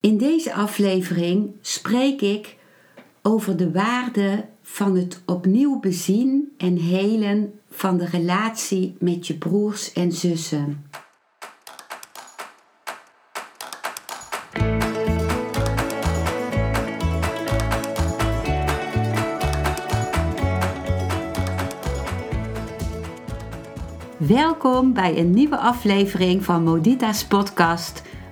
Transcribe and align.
In 0.00 0.18
deze 0.18 0.54
aflevering 0.54 1.50
spreek 1.60 2.20
ik 2.20 2.56
over 3.22 3.56
de 3.56 3.72
waarde 3.72 4.48
van 4.62 4.96
het 4.96 5.22
opnieuw 5.26 5.80
bezien 5.80 6.52
en 6.56 6.76
helen 6.76 7.60
van 7.70 7.98
de 7.98 8.06
relatie 8.06 8.96
met 8.98 9.26
je 9.26 9.34
broers 9.38 9.92
en 9.92 10.12
zussen. 10.12 10.84
Welkom 24.16 24.92
bij 24.92 25.18
een 25.18 25.30
nieuwe 25.30 25.58
aflevering 25.58 26.44
van 26.44 26.62
Modita's 26.62 27.26
podcast 27.26 28.02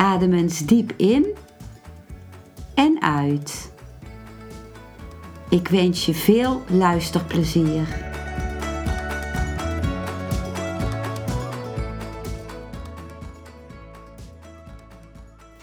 Adem 0.00 0.32
eens 0.32 0.58
diep 0.58 0.92
in 0.96 1.26
en 2.74 3.02
uit. 3.02 3.72
Ik 5.48 5.68
wens 5.68 6.06
je 6.06 6.14
veel 6.14 6.62
luisterplezier. 6.68 7.88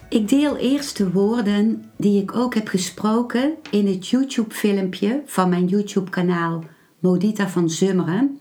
Ik 0.10 0.30
deel 0.30 0.58
eerst 0.58 0.98
de 0.98 1.12
woorden 1.12 1.92
die 1.96 2.22
ik 2.22 2.36
ook 2.36 2.54
heb 2.54 2.68
gesproken 2.68 3.54
in 3.72 3.88
het 3.88 4.08
YouTube-filmpje 4.08 5.22
van 5.26 5.50
mijn 5.50 5.66
YouTube-kanaal 5.66 6.64
Modita 7.00 7.50
van 7.50 7.70
Zummeren 7.70 8.40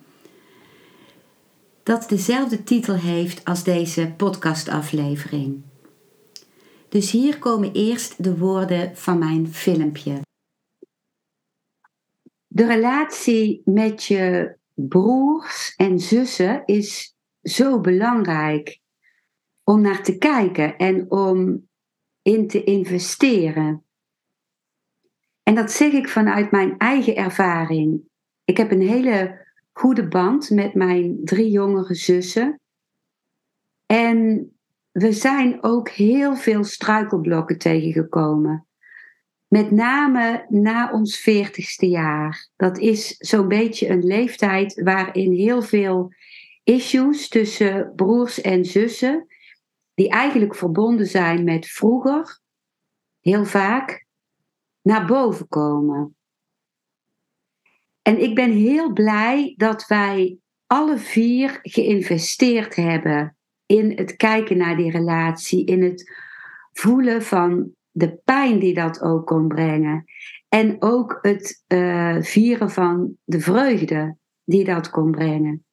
dat 1.83 2.09
dezelfde 2.09 2.65
titel 2.65 2.95
heeft 2.95 3.45
als 3.45 3.65
deze 3.65 4.13
podcastaflevering. 4.17 5.63
Dus 6.89 7.11
hier 7.11 7.39
komen 7.39 7.73
eerst 7.73 8.25
de 8.25 8.39
woorden 8.39 8.97
van 8.97 9.19
mijn 9.19 9.49
filmpje. 9.49 10.21
De 12.47 12.67
relatie 12.67 13.63
met 13.65 14.05
je 14.05 14.57
broers 14.75 15.75
en 15.77 15.99
zussen 15.99 16.63
is 16.65 17.17
zo 17.43 17.81
belangrijk 17.81 18.81
om 19.65 19.81
naar 19.81 20.03
te 20.03 20.19
kijken 20.19 20.77
en 20.77 21.11
om 21.11 21.69
in 22.23 22.49
te 22.49 22.65
investeren. 22.65 23.85
En 25.43 25.55
dat 25.55 25.71
zeg 25.71 25.93
ik 25.93 26.09
vanuit 26.09 26.51
mijn 26.51 26.79
eigen 26.79 27.17
ervaring. 27.17 28.01
Ik 28.45 28.57
heb 28.57 28.71
een 28.71 28.89
hele 28.89 29.47
goede 29.73 30.09
band 30.09 30.51
met 30.51 30.75
mijn 30.75 31.21
drie 31.25 31.51
jongere 31.51 31.95
zussen. 31.95 32.61
En 33.87 34.51
we 34.97 35.13
zijn 35.13 35.63
ook 35.63 35.89
heel 35.89 36.37
veel 36.37 36.65
struikelblokken 36.65 37.59
tegengekomen. 37.59 38.67
Met 39.49 39.71
name 39.71 40.47
na 40.49 40.93
ons 40.93 41.19
veertigste 41.19 41.89
jaar. 41.89 42.49
Dat 42.57 42.79
is 42.79 43.17
zo'n 43.19 43.49
beetje 43.49 43.89
een 43.89 44.05
leeftijd 44.05 44.83
waarin 44.83 45.33
heel 45.33 45.63
veel 45.63 46.13
issues 46.65 47.29
tussen 47.29 47.93
broers 47.97 48.41
en 48.41 48.65
zussen, 48.65 49.27
die 49.95 50.09
eigenlijk 50.09 50.55
verbonden 50.55 51.07
zijn 51.07 51.45
met 51.45 51.67
vroeger, 51.67 52.41
heel 53.21 53.45
vaak, 53.45 54.07
naar 54.83 55.07
boven 55.07 55.49
komen. 55.49 56.17
En 58.03 58.23
ik 58.23 58.35
ben 58.35 58.51
heel 58.51 58.93
blij 58.93 59.55
dat 59.57 59.87
wij 59.87 60.39
alle 60.67 60.99
vier 60.99 61.59
geïnvesteerd 61.63 62.77
hebben 62.77 63.36
in 63.67 63.93
het 63.97 64.17
kijken 64.17 64.57
naar 64.57 64.77
die 64.77 64.91
relatie, 64.91 65.67
in 65.67 65.83
het 65.83 66.13
voelen 66.73 67.23
van 67.23 67.75
de 67.91 68.17
pijn 68.25 68.59
die 68.59 68.75
dat 68.75 69.01
ook 69.01 69.27
kon 69.27 69.49
brengen. 69.49 70.05
En 70.49 70.77
ook 70.83 71.19
het 71.23 71.65
uh, 71.69 72.17
vieren 72.21 72.71
van 72.71 73.17
de 73.25 73.41
vreugde 73.41 74.17
die 74.45 74.65
dat 74.65 74.91
kon 74.91 75.11
brengen. 75.11 75.65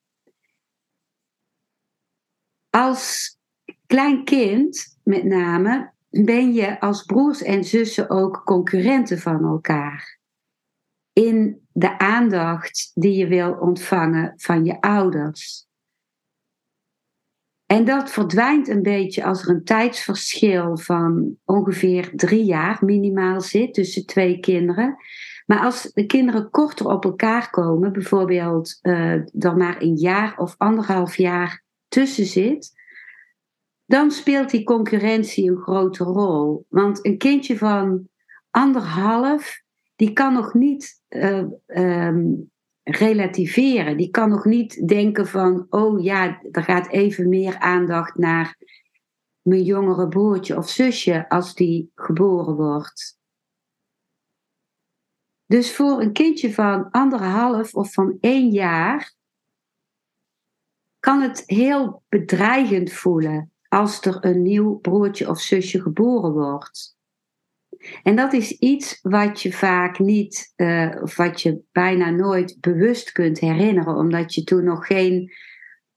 Als 2.69 3.37
klein 3.85 4.23
kind, 4.23 4.97
met 5.03 5.23
name, 5.23 5.91
ben 6.09 6.53
je 6.53 6.79
als 6.79 7.03
broers 7.03 7.41
en 7.41 7.63
zussen 7.63 8.09
ook 8.09 8.41
concurrenten 8.45 9.19
van 9.19 9.45
elkaar. 9.45 10.19
In 11.13 11.67
de 11.71 11.99
aandacht 11.99 12.91
die 12.93 13.17
je 13.17 13.27
wil 13.27 13.53
ontvangen 13.53 14.33
van 14.35 14.65
je 14.65 14.81
ouders. 14.81 15.67
En 17.73 17.85
dat 17.85 18.11
verdwijnt 18.11 18.67
een 18.67 18.81
beetje 18.81 19.23
als 19.23 19.43
er 19.43 19.49
een 19.49 19.63
tijdsverschil 19.63 20.77
van 20.77 21.35
ongeveer 21.45 22.11
drie 22.15 22.43
jaar 22.43 22.77
minimaal 22.85 23.41
zit 23.41 23.73
tussen 23.73 24.05
twee 24.05 24.39
kinderen. 24.39 24.95
Maar 25.45 25.59
als 25.59 25.91
de 25.93 26.05
kinderen 26.05 26.49
korter 26.49 26.87
op 26.87 27.03
elkaar 27.05 27.49
komen, 27.49 27.93
bijvoorbeeld 27.93 28.79
uh, 28.81 29.11
er 29.43 29.57
maar 29.57 29.81
een 29.81 29.95
jaar 29.95 30.37
of 30.37 30.55
anderhalf 30.57 31.15
jaar 31.15 31.63
tussen 31.87 32.25
zit, 32.25 32.71
dan 33.85 34.11
speelt 34.11 34.49
die 34.49 34.63
concurrentie 34.63 35.51
een 35.51 35.61
grote 35.61 36.03
rol. 36.03 36.65
Want 36.69 37.05
een 37.05 37.17
kindje 37.17 37.57
van 37.57 38.07
anderhalf 38.49 39.61
die 39.95 40.13
kan 40.13 40.33
nog 40.33 40.53
niet 40.53 41.01
uh, 41.09 41.43
um, 41.67 42.51
relativeren. 42.83 43.97
Die 43.97 44.09
kan 44.09 44.29
nog 44.29 44.45
niet 44.45 44.87
denken 44.87 45.27
van, 45.27 45.65
oh 45.69 46.03
ja, 46.03 46.41
er 46.51 46.63
gaat 46.63 46.87
even 46.87 47.29
meer 47.29 47.59
aandacht 47.59 48.17
naar 48.17 48.57
mijn 49.41 49.63
jongere 49.63 50.07
broertje 50.07 50.57
of 50.57 50.69
zusje 50.69 51.29
als 51.29 51.55
die 51.55 51.91
geboren 51.95 52.55
wordt. 52.55 53.17
Dus 55.45 55.75
voor 55.75 56.01
een 56.01 56.13
kindje 56.13 56.53
van 56.53 56.91
anderhalf 56.91 57.73
of 57.73 57.93
van 57.93 58.17
één 58.19 58.49
jaar 58.49 59.13
kan 60.99 61.21
het 61.21 61.43
heel 61.45 62.03
bedreigend 62.09 62.91
voelen 62.91 63.51
als 63.67 64.01
er 64.01 64.25
een 64.25 64.41
nieuw 64.41 64.75
broertje 64.75 65.29
of 65.29 65.39
zusje 65.39 65.81
geboren 65.81 66.31
wordt. 66.31 66.92
En 68.03 68.15
dat 68.15 68.33
is 68.33 68.51
iets 68.51 68.99
wat 69.01 69.41
je 69.41 69.53
vaak 69.53 69.99
niet, 69.99 70.53
uh, 70.55 70.95
of 71.01 71.15
wat 71.15 71.41
je 71.41 71.61
bijna 71.71 72.09
nooit 72.09 72.57
bewust 72.59 73.11
kunt 73.11 73.39
herinneren, 73.39 73.95
omdat 73.95 74.33
je 74.33 74.43
toen 74.43 74.63
nog 74.63 74.87
geen 74.87 75.31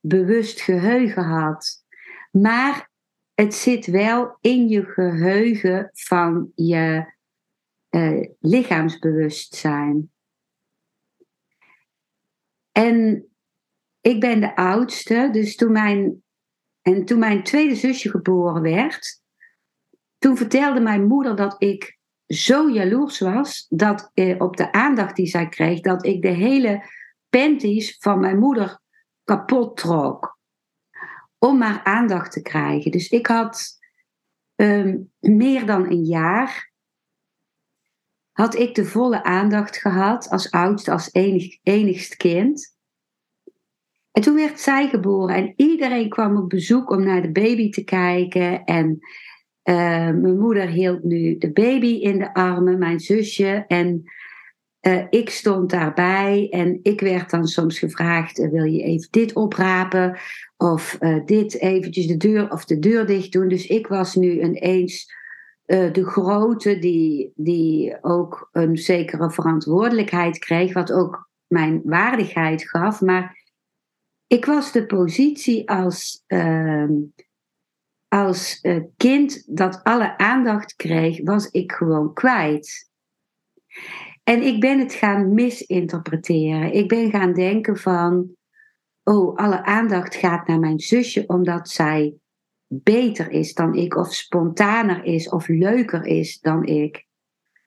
bewust 0.00 0.60
geheugen 0.60 1.24
had. 1.24 1.84
Maar 2.30 2.90
het 3.34 3.54
zit 3.54 3.86
wel 3.86 4.38
in 4.40 4.68
je 4.68 4.84
geheugen 4.84 5.90
van 5.92 6.52
je 6.54 7.14
uh, 7.90 8.28
lichaamsbewustzijn. 8.40 10.10
En 12.72 13.26
ik 14.00 14.20
ben 14.20 14.40
de 14.40 14.56
oudste, 14.56 15.28
dus 15.32 15.56
toen 15.56 15.72
mijn, 15.72 16.22
en 16.82 17.04
toen 17.04 17.18
mijn 17.18 17.42
tweede 17.42 17.74
zusje 17.74 18.10
geboren 18.10 18.62
werd, 18.62 19.24
toen 20.18 20.36
vertelde 20.36 20.80
mijn 20.80 21.06
moeder 21.06 21.36
dat 21.36 21.54
ik 21.58 21.98
zo 22.26 22.70
jaloers 22.70 23.18
was 23.18 23.66
dat 23.68 24.10
eh, 24.14 24.40
op 24.40 24.56
de 24.56 24.72
aandacht 24.72 25.16
die 25.16 25.26
zij 25.26 25.48
kreeg, 25.48 25.80
dat 25.80 26.06
ik 26.06 26.22
de 26.22 26.28
hele 26.28 26.84
panties 27.28 27.96
van 27.98 28.20
mijn 28.20 28.38
moeder 28.38 28.80
kapot 29.24 29.76
trok. 29.76 30.38
Om 31.38 31.58
maar 31.58 31.84
aandacht 31.84 32.32
te 32.32 32.42
krijgen. 32.42 32.90
Dus 32.90 33.08
ik 33.08 33.26
had 33.26 33.78
ehm, 34.54 34.98
meer 35.18 35.66
dan 35.66 35.84
een 35.90 36.04
jaar. 36.04 36.72
Had 38.32 38.54
ik 38.54 38.74
de 38.74 38.84
volle 38.84 39.22
aandacht 39.24 39.76
gehad 39.76 40.28
als 40.28 40.50
oudste, 40.50 40.90
als 40.90 41.12
enig, 41.12 41.58
enigst 41.62 42.16
kind. 42.16 42.76
En 44.12 44.22
toen 44.22 44.34
werd 44.34 44.60
zij 44.60 44.88
geboren 44.88 45.36
en 45.36 45.52
iedereen 45.56 46.08
kwam 46.08 46.36
op 46.36 46.48
bezoek 46.48 46.90
om 46.90 47.04
naar 47.04 47.22
de 47.22 47.32
baby 47.32 47.70
te 47.70 47.84
kijken. 47.84 48.64
En 48.64 48.98
uh, 49.68 49.74
mijn 50.10 50.38
moeder 50.38 50.68
hield 50.68 51.04
nu 51.04 51.38
de 51.38 51.52
baby 51.52 51.86
in 51.86 52.18
de 52.18 52.34
armen, 52.34 52.78
mijn 52.78 53.00
zusje. 53.00 53.64
En 53.68 54.02
uh, 54.80 55.04
ik 55.10 55.30
stond 55.30 55.70
daarbij 55.70 56.48
en 56.50 56.78
ik 56.82 57.00
werd 57.00 57.30
dan 57.30 57.46
soms 57.46 57.78
gevraagd: 57.78 58.38
uh, 58.38 58.50
wil 58.50 58.64
je 58.64 58.82
even 58.82 59.08
dit 59.10 59.32
oprapen? 59.32 60.18
Of 60.56 60.98
dit 61.24 61.60
eventjes 61.60 62.06
de 62.06 62.16
deur 62.16 62.52
of 62.52 62.64
de 62.64 62.78
deur 62.78 63.06
dicht 63.06 63.32
doen. 63.32 63.48
Dus 63.48 63.66
ik 63.66 63.86
was 63.86 64.14
nu 64.14 64.40
ineens 64.42 65.14
eh, 65.66 65.92
de 65.92 66.04
grote 66.04 66.78
die, 66.78 67.32
die 67.34 67.98
ook 68.00 68.48
een 68.52 68.76
zekere 68.76 69.30
verantwoordelijkheid 69.30 70.38
kreeg, 70.38 70.72
wat 70.72 70.92
ook 70.92 71.30
mijn 71.46 71.80
waardigheid 71.84 72.68
gaf. 72.68 73.00
Maar 73.00 73.44
ik 74.26 74.44
was 74.44 74.72
de 74.72 74.86
positie 74.86 75.70
als, 75.70 76.24
uh, 76.26 76.88
als 78.16 78.58
uh, 78.62 78.82
kind 78.96 79.56
dat 79.56 79.80
alle 79.84 80.18
aandacht 80.18 80.74
kreeg, 80.74 81.20
was 81.22 81.50
ik 81.50 81.72
gewoon 81.72 82.12
kwijt. 82.12 82.90
En 84.22 84.42
ik 84.42 84.60
ben 84.60 84.78
het 84.78 84.92
gaan 84.92 85.34
misinterpreteren. 85.34 86.72
Ik 86.72 86.88
ben 86.88 87.10
gaan 87.10 87.32
denken 87.32 87.76
van, 87.76 88.30
oh, 89.02 89.36
alle 89.36 89.64
aandacht 89.64 90.14
gaat 90.14 90.46
naar 90.46 90.58
mijn 90.58 90.80
zusje 90.80 91.26
omdat 91.26 91.68
zij 91.68 92.14
beter 92.66 93.30
is 93.30 93.54
dan 93.54 93.74
ik, 93.74 93.96
of 93.96 94.14
spontaner 94.14 95.04
is, 95.04 95.28
of 95.28 95.48
leuker 95.48 96.04
is 96.04 96.40
dan 96.40 96.64
ik. 96.64 97.06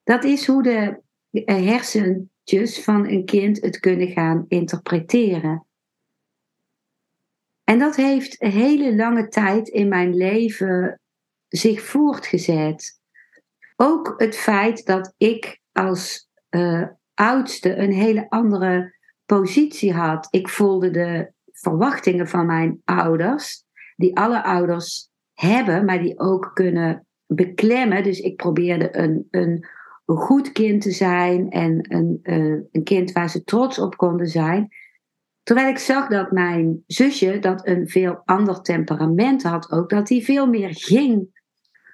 Dat 0.03 0.23
is 0.23 0.47
hoe 0.47 0.63
de 0.63 1.01
eh, 1.31 1.65
hersentjes 1.65 2.83
van 2.83 3.07
een 3.07 3.25
kind 3.25 3.61
het 3.61 3.79
kunnen 3.79 4.07
gaan 4.07 4.45
interpreteren. 4.47 5.65
En 7.69 7.79
dat 7.79 7.95
heeft 7.95 8.41
een 8.41 8.51
hele 8.51 8.95
lange 8.95 9.27
tijd 9.27 9.67
in 9.67 9.87
mijn 9.87 10.15
leven 10.15 10.99
zich 11.47 11.81
voortgezet. 11.81 12.99
Ook 13.75 14.13
het 14.17 14.35
feit 14.35 14.85
dat 14.85 15.13
ik 15.17 15.59
als 15.71 16.29
uh, 16.49 16.87
oudste 17.13 17.75
een 17.75 17.91
hele 17.91 18.29
andere 18.29 18.95
positie 19.25 19.93
had. 19.93 20.27
Ik 20.29 20.49
voelde 20.49 20.91
de 20.91 21.31
verwachtingen 21.51 22.27
van 22.27 22.45
mijn 22.45 22.81
ouders, 22.83 23.63
die 23.95 24.17
alle 24.17 24.43
ouders 24.43 25.09
hebben, 25.33 25.85
maar 25.85 25.99
die 25.99 26.19
ook 26.19 26.51
kunnen 26.53 27.07
beklemmen. 27.25 28.03
Dus 28.03 28.19
ik 28.19 28.35
probeerde 28.35 28.97
een, 28.97 29.27
een, 29.31 29.65
goed 30.05 30.51
kind 30.51 30.81
te 30.81 30.91
zijn 30.91 31.49
en 31.49 31.93
een, 31.93 32.19
uh, 32.23 32.61
een 32.71 32.83
kind 32.83 33.11
waar 33.11 33.29
ze 33.29 33.43
trots 33.43 33.79
op 33.79 33.97
konden 33.97 34.27
zijn. 34.27 34.67
Terwijl 35.49 35.69
ik 35.69 35.77
zag 35.77 36.07
dat 36.07 36.31
mijn 36.31 36.83
zusje, 36.87 37.39
dat 37.39 37.67
een 37.67 37.87
veel 37.87 38.21
ander 38.25 38.61
temperament 38.61 39.43
had 39.43 39.71
ook, 39.71 39.89
dat 39.89 40.07
die 40.07 40.23
veel 40.23 40.47
meer 40.47 40.75
ging 40.75 41.41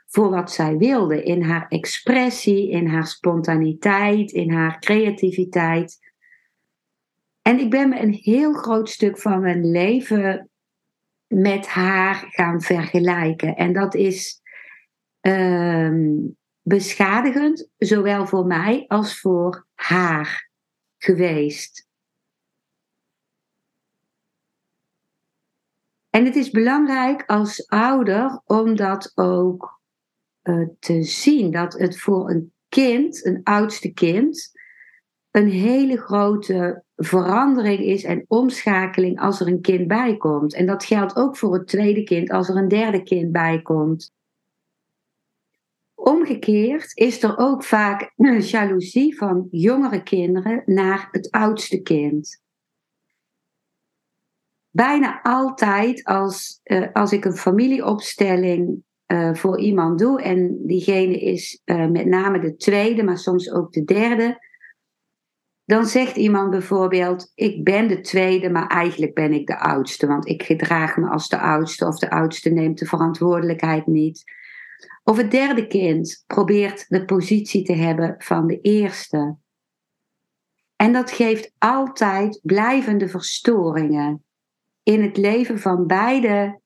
voor 0.07 0.29
wat 0.29 0.51
zij 0.51 0.77
wilde. 0.77 1.23
In 1.23 1.41
haar 1.41 1.67
expressie, 1.67 2.69
in 2.69 2.87
haar 2.87 3.07
spontaniteit, 3.07 4.31
in 4.31 4.51
haar 4.51 4.79
creativiteit. 4.79 5.99
En 7.41 7.59
ik 7.59 7.69
ben 7.69 7.89
me 7.89 7.99
een 7.99 8.13
heel 8.13 8.53
groot 8.53 8.89
stuk 8.89 9.17
van 9.17 9.41
mijn 9.41 9.71
leven 9.71 10.49
met 11.27 11.67
haar 11.67 12.25
gaan 12.29 12.61
vergelijken. 12.61 13.55
En 13.55 13.73
dat 13.73 13.95
is 13.95 14.41
uh, 15.21 16.11
beschadigend, 16.61 17.69
zowel 17.77 18.27
voor 18.27 18.45
mij 18.45 18.85
als 18.87 19.19
voor 19.19 19.67
haar 19.73 20.49
geweest. 20.97 21.84
En 26.15 26.25
het 26.25 26.35
is 26.35 26.49
belangrijk 26.49 27.23
als 27.25 27.67
ouder 27.67 28.41
om 28.45 28.75
dat 28.75 29.11
ook 29.15 29.81
uh, 30.43 30.67
te 30.79 31.03
zien. 31.03 31.51
Dat 31.51 31.73
het 31.73 31.99
voor 31.99 32.29
een 32.29 32.53
kind, 32.69 33.25
een 33.25 33.41
oudste 33.43 33.93
kind, 33.93 34.51
een 35.31 35.49
hele 35.49 35.97
grote 35.97 36.83
verandering 36.95 37.79
is 37.79 38.03
en 38.03 38.25
omschakeling 38.27 39.19
als 39.19 39.39
er 39.39 39.47
een 39.47 39.61
kind 39.61 39.87
bij 39.87 40.17
komt. 40.17 40.53
En 40.53 40.65
dat 40.65 40.85
geldt 40.85 41.15
ook 41.15 41.37
voor 41.37 41.53
het 41.53 41.67
tweede 41.67 42.03
kind 42.03 42.31
als 42.31 42.49
er 42.49 42.55
een 42.55 42.67
derde 42.67 43.03
kind 43.03 43.31
bij 43.31 43.61
komt. 43.61 44.13
Omgekeerd 45.93 46.91
is 46.93 47.23
er 47.23 47.37
ook 47.37 47.63
vaak 47.63 48.13
jaloezie 48.39 49.17
van 49.17 49.47
jongere 49.51 50.03
kinderen 50.03 50.63
naar 50.65 51.07
het 51.11 51.31
oudste 51.31 51.81
kind. 51.81 52.43
Bijna 54.75 55.21
altijd 55.21 56.03
als, 56.03 56.59
uh, 56.63 56.87
als 56.93 57.11
ik 57.11 57.25
een 57.25 57.35
familieopstelling 57.35 58.83
uh, 59.07 59.33
voor 59.33 59.59
iemand 59.59 59.99
doe, 59.99 60.21
en 60.21 60.65
diegene 60.65 61.19
is 61.19 61.61
uh, 61.65 61.87
met 61.87 62.05
name 62.05 62.39
de 62.39 62.55
tweede, 62.55 63.03
maar 63.03 63.17
soms 63.17 63.51
ook 63.51 63.71
de 63.71 63.83
derde, 63.83 64.43
dan 65.65 65.85
zegt 65.85 66.15
iemand 66.15 66.49
bijvoorbeeld: 66.49 67.31
Ik 67.35 67.63
ben 67.63 67.87
de 67.87 68.01
tweede, 68.01 68.49
maar 68.49 68.67
eigenlijk 68.67 69.13
ben 69.13 69.33
ik 69.33 69.47
de 69.47 69.59
oudste, 69.59 70.07
want 70.07 70.27
ik 70.27 70.43
gedraag 70.43 70.97
me 70.97 71.09
als 71.09 71.29
de 71.29 71.39
oudste, 71.39 71.87
of 71.87 71.99
de 71.99 72.09
oudste 72.09 72.49
neemt 72.49 72.79
de 72.79 72.85
verantwoordelijkheid 72.85 73.87
niet. 73.87 74.23
Of 75.03 75.17
het 75.17 75.31
derde 75.31 75.67
kind 75.67 76.23
probeert 76.27 76.85
de 76.87 77.05
positie 77.05 77.63
te 77.63 77.73
hebben 77.73 78.15
van 78.17 78.47
de 78.47 78.61
eerste. 78.61 79.37
En 80.75 80.93
dat 80.93 81.11
geeft 81.11 81.51
altijd 81.57 82.39
blijvende 82.43 83.07
verstoringen 83.07 84.24
in 84.85 85.01
het 85.01 85.17
leven 85.17 85.59
van 85.59 85.87
beide 85.87 86.61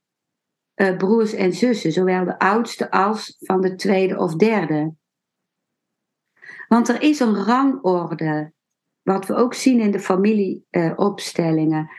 uh, 0.75 0.97
broers 0.97 1.33
en 1.33 1.53
zussen, 1.53 1.91
zowel 1.91 2.25
de 2.25 2.39
oudste 2.39 2.91
als 2.91 3.35
van 3.39 3.61
de 3.61 3.75
tweede 3.75 4.17
of 4.17 4.35
derde. 4.35 4.93
Want 6.67 6.89
er 6.89 7.01
is 7.01 7.19
een 7.19 7.35
rangorde 7.35 8.53
wat 9.01 9.25
we 9.25 9.35
ook 9.35 9.53
zien 9.53 9.79
in 9.79 9.91
de 9.91 9.99
familieopstellingen. 9.99 11.89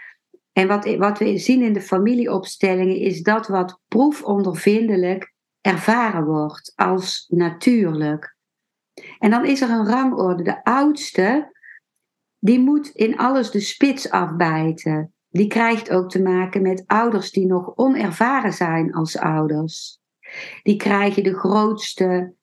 en 0.52 0.68
wat, 0.68 0.96
wat 0.96 1.18
we 1.18 1.38
zien 1.38 1.62
in 1.62 1.72
de 1.72 1.80
familieopstellingen 1.80 2.96
is 2.96 3.22
dat 3.22 3.46
wat 3.46 3.80
proefondervindelijk 3.88 5.34
ervaren 5.60 6.24
wordt 6.24 6.72
als 6.76 7.26
natuurlijk. 7.28 8.36
En 9.18 9.30
dan 9.30 9.44
is 9.44 9.60
er 9.60 9.70
een 9.70 9.86
rangorde. 9.86 10.42
De 10.42 10.64
oudste, 10.64 11.56
die 12.38 12.58
moet 12.58 12.88
in 12.88 13.18
alles 13.18 13.50
de 13.50 13.60
spits 13.60 14.10
afbijten. 14.10 15.14
Die 15.30 15.46
krijgt 15.46 15.90
ook 15.90 16.10
te 16.10 16.22
maken 16.22 16.62
met 16.62 16.84
ouders 16.86 17.30
die 17.30 17.46
nog 17.46 17.76
onervaren 17.76 18.52
zijn 18.52 18.92
als 18.92 19.18
ouders. 19.18 20.00
Die 20.62 20.76
krijgen 20.76 21.22
de 21.22 21.34
grootste 21.34 22.34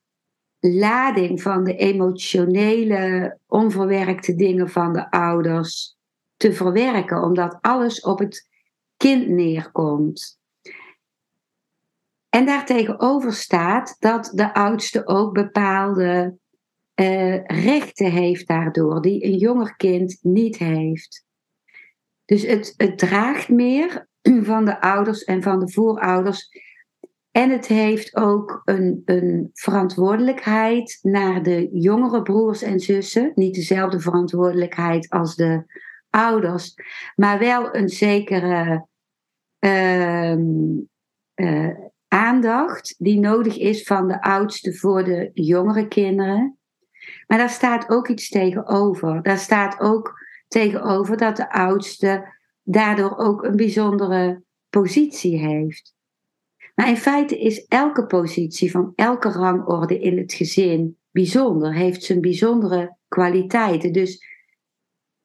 lading 0.60 1.42
van 1.42 1.63
de 1.63 1.75
emotionele, 1.75 3.38
onverwerkte 3.48 4.36
dingen 4.36 4.69
van 4.69 4.94
de 4.94 5.12
ouders 5.12 5.98
te 6.36 6.54
verwerken, 6.54 7.24
omdat 7.24 7.57
alles 7.62 8.01
op 8.01 8.19
het 8.19 8.50
kind 8.98 9.28
neerkomt. 9.28 10.40
En 12.30 12.45
daartegenover 12.45 13.33
staat 13.33 13.95
dat 14.00 14.31
de 14.33 14.54
oudste 14.54 15.07
ook 15.07 15.33
bepaalde 15.33 16.38
uh, 16.95 17.44
rechten 17.44 18.12
heeft 18.12 18.48
daardoor, 18.48 19.02
die 19.02 19.26
een 19.26 19.38
jonger 19.38 19.76
kind 19.76 20.19
niet 20.21 20.57
heeft. 20.57 21.27
Dus 22.28 22.46
het, 22.46 22.74
het 22.78 22.98
draagt 22.98 23.50
meer 23.50 24.07
van 24.52 24.66
de 24.66 24.81
ouders 24.81 25.24
en 25.24 25.44
van 25.44 25.60
de 25.60 25.72
voorouders 25.72 26.50
en 27.38 27.50
het 27.50 27.68
heeft 27.68 28.16
ook 28.16 28.62
een, 28.66 29.02
een 29.06 29.50
verantwoordelijkheid 29.54 31.00
naar 31.02 31.44
de 31.44 31.69
jongere 31.72 32.22
broers 32.22 32.62
en 32.62 32.80
zussen. 32.80 33.31
Niet 33.36 33.56
dezelfde 33.56 34.00
verantwoordelijkheid 34.00 35.10
als 35.10 35.36
de 35.36 35.64
ouders, 36.10 36.76
maar 37.16 37.40
wel 37.40 37.76
een 37.76 37.90
zekere 37.90 38.88
uh, 39.60 40.38
uh, 41.36 41.69
aandacht 42.07 42.96
die 42.98 43.19
nodig 43.19 43.57
is 43.57 43.84
van 43.84 44.07
de 44.07 44.22
oudste 44.22 44.74
voor 44.74 45.04
de 45.04 45.31
jongere 45.34 45.88
kinderen. 45.88 46.57
Maar 47.28 47.38
daar 47.38 47.50
staat 47.50 47.90
ook 47.90 48.07
iets 48.07 48.30
tegenover. 48.30 49.22
Daar 49.22 49.38
staat 49.38 49.80
ook 49.80 50.27
tegenover 50.47 51.18
dat 51.18 51.35
de 51.35 51.51
oudste 51.51 52.33
daardoor 52.63 53.18
ook 53.18 53.44
een 53.44 53.56
bijzondere 53.56 54.44
positie 54.69 55.37
heeft. 55.37 55.95
Maar 56.75 56.89
in 56.89 56.97
feite 56.97 57.39
is 57.39 57.66
elke 57.66 58.06
positie 58.06 58.71
van 58.71 58.92
elke 58.95 59.30
rangorde 59.30 59.99
in 59.99 60.18
het 60.18 60.33
gezin 60.33 60.97
bijzonder, 61.11 61.73
heeft 61.73 62.04
zijn 62.04 62.21
bijzondere 62.21 62.97
kwaliteiten. 63.07 63.94
Dus 63.94 64.25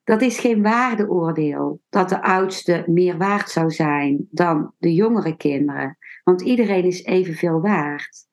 dat 0.04 0.22
is 0.22 0.38
geen 0.38 0.62
waardeoordeel 0.62 1.80
dat 1.88 2.08
de 2.08 2.22
oudste 2.22 2.84
meer 2.86 3.16
waard 3.16 3.50
zou 3.50 3.70
zijn 3.70 4.28
dan 4.30 4.74
de 4.78 4.94
jongere 4.94 5.36
kinderen, 5.36 5.98
want 6.24 6.40
iedereen 6.40 6.84
is 6.84 7.04
evenveel 7.04 7.60
waard. 7.60 8.26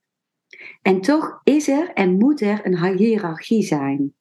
En 0.82 1.02
toch 1.02 1.40
is 1.44 1.68
er 1.68 1.94
en 1.94 2.18
moet 2.18 2.42
er 2.42 2.66
een 2.66 2.98
hiërarchie 2.98 3.64
zijn. 3.64 4.14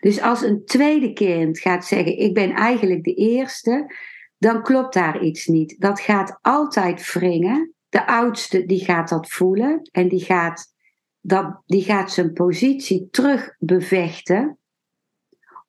Dus 0.00 0.20
als 0.20 0.42
een 0.42 0.64
tweede 0.64 1.12
kind 1.12 1.58
gaat 1.58 1.86
zeggen: 1.86 2.18
Ik 2.18 2.34
ben 2.34 2.50
eigenlijk 2.50 3.04
de 3.04 3.14
eerste, 3.14 3.94
dan 4.38 4.62
klopt 4.62 4.94
daar 4.94 5.22
iets 5.22 5.46
niet. 5.46 5.80
Dat 5.80 6.00
gaat 6.00 6.38
altijd 6.42 7.12
wringen. 7.12 7.74
De 7.88 8.06
oudste 8.06 8.66
die 8.66 8.84
gaat 8.84 9.08
dat 9.08 9.28
voelen 9.28 9.88
en 9.92 10.08
die 10.08 10.24
gaat, 10.24 10.74
dat, 11.20 11.62
die 11.66 11.82
gaat 11.82 12.12
zijn 12.12 12.32
positie 12.32 13.08
terug 13.10 13.54
bevechten. 13.58 14.58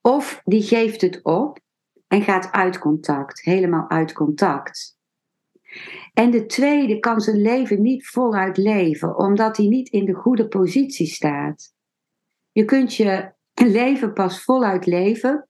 Of 0.02 0.42
die 0.44 0.62
geeft 0.62 1.02
het 1.02 1.24
op 1.24 1.60
en 2.08 2.22
gaat 2.22 2.52
uit 2.52 2.78
contact, 2.78 3.42
helemaal 3.42 3.90
uit 3.90 4.14
contact. 4.14 4.98
En 6.14 6.32
de 6.32 6.46
tweede 6.46 7.00
kan 7.00 7.22
zijn 7.22 7.42
leven 7.42 7.82
niet 7.82 8.08
voluit 8.08 8.58
leven, 8.58 9.18
omdat 9.18 9.58
hij 9.58 9.66
niet 9.66 9.90
in 9.90 10.06
de 10.06 10.14
goede 10.14 10.48
positie 10.48 11.08
staat. 11.08 11.74
Je 12.52 12.66
kunt 12.66 12.96
je 12.96 13.36
leven 13.66 14.14
pas 14.14 14.44
voluit 14.44 14.86
leven 14.86 15.48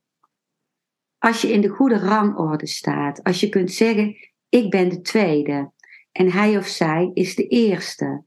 als 1.18 1.42
je 1.42 1.52
in 1.52 1.62
de 1.62 1.68
goede 1.68 1.98
rangorde 1.98 2.68
staat. 2.68 3.24
Als 3.24 3.40
je 3.40 3.50
kunt 3.50 3.72
zeggen, 3.72 4.16
ik 4.50 4.70
ben 4.70 4.90
de 4.90 5.02
tweede 5.02 5.72
en 6.12 6.32
hij 6.32 6.58
of 6.58 6.68
zij 6.68 7.12
is 7.14 7.36
de 7.36 7.48
eerste. 7.48 8.24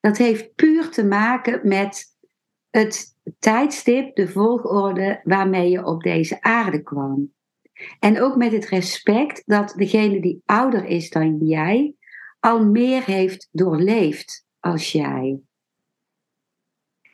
Dat 0.00 0.16
heeft 0.16 0.54
puur 0.54 0.90
te 0.90 1.04
maken 1.04 1.68
met 1.68 2.16
het 2.70 3.16
tijdstip, 3.38 4.16
de 4.16 4.28
volgorde 4.28 5.20
waarmee 5.24 5.70
je 5.70 5.84
op 5.84 6.02
deze 6.02 6.42
aarde 6.42 6.82
kwam. 6.82 7.34
En 7.98 8.20
ook 8.20 8.36
met 8.36 8.52
het 8.52 8.68
respect 8.68 9.42
dat 9.46 9.74
degene 9.76 10.20
die 10.20 10.42
ouder 10.44 10.84
is 10.84 11.10
dan 11.10 11.38
jij 11.38 11.94
al 12.40 12.66
meer 12.66 13.04
heeft 13.04 13.48
doorleefd 13.50 14.46
als 14.60 14.92
jij. 14.92 15.40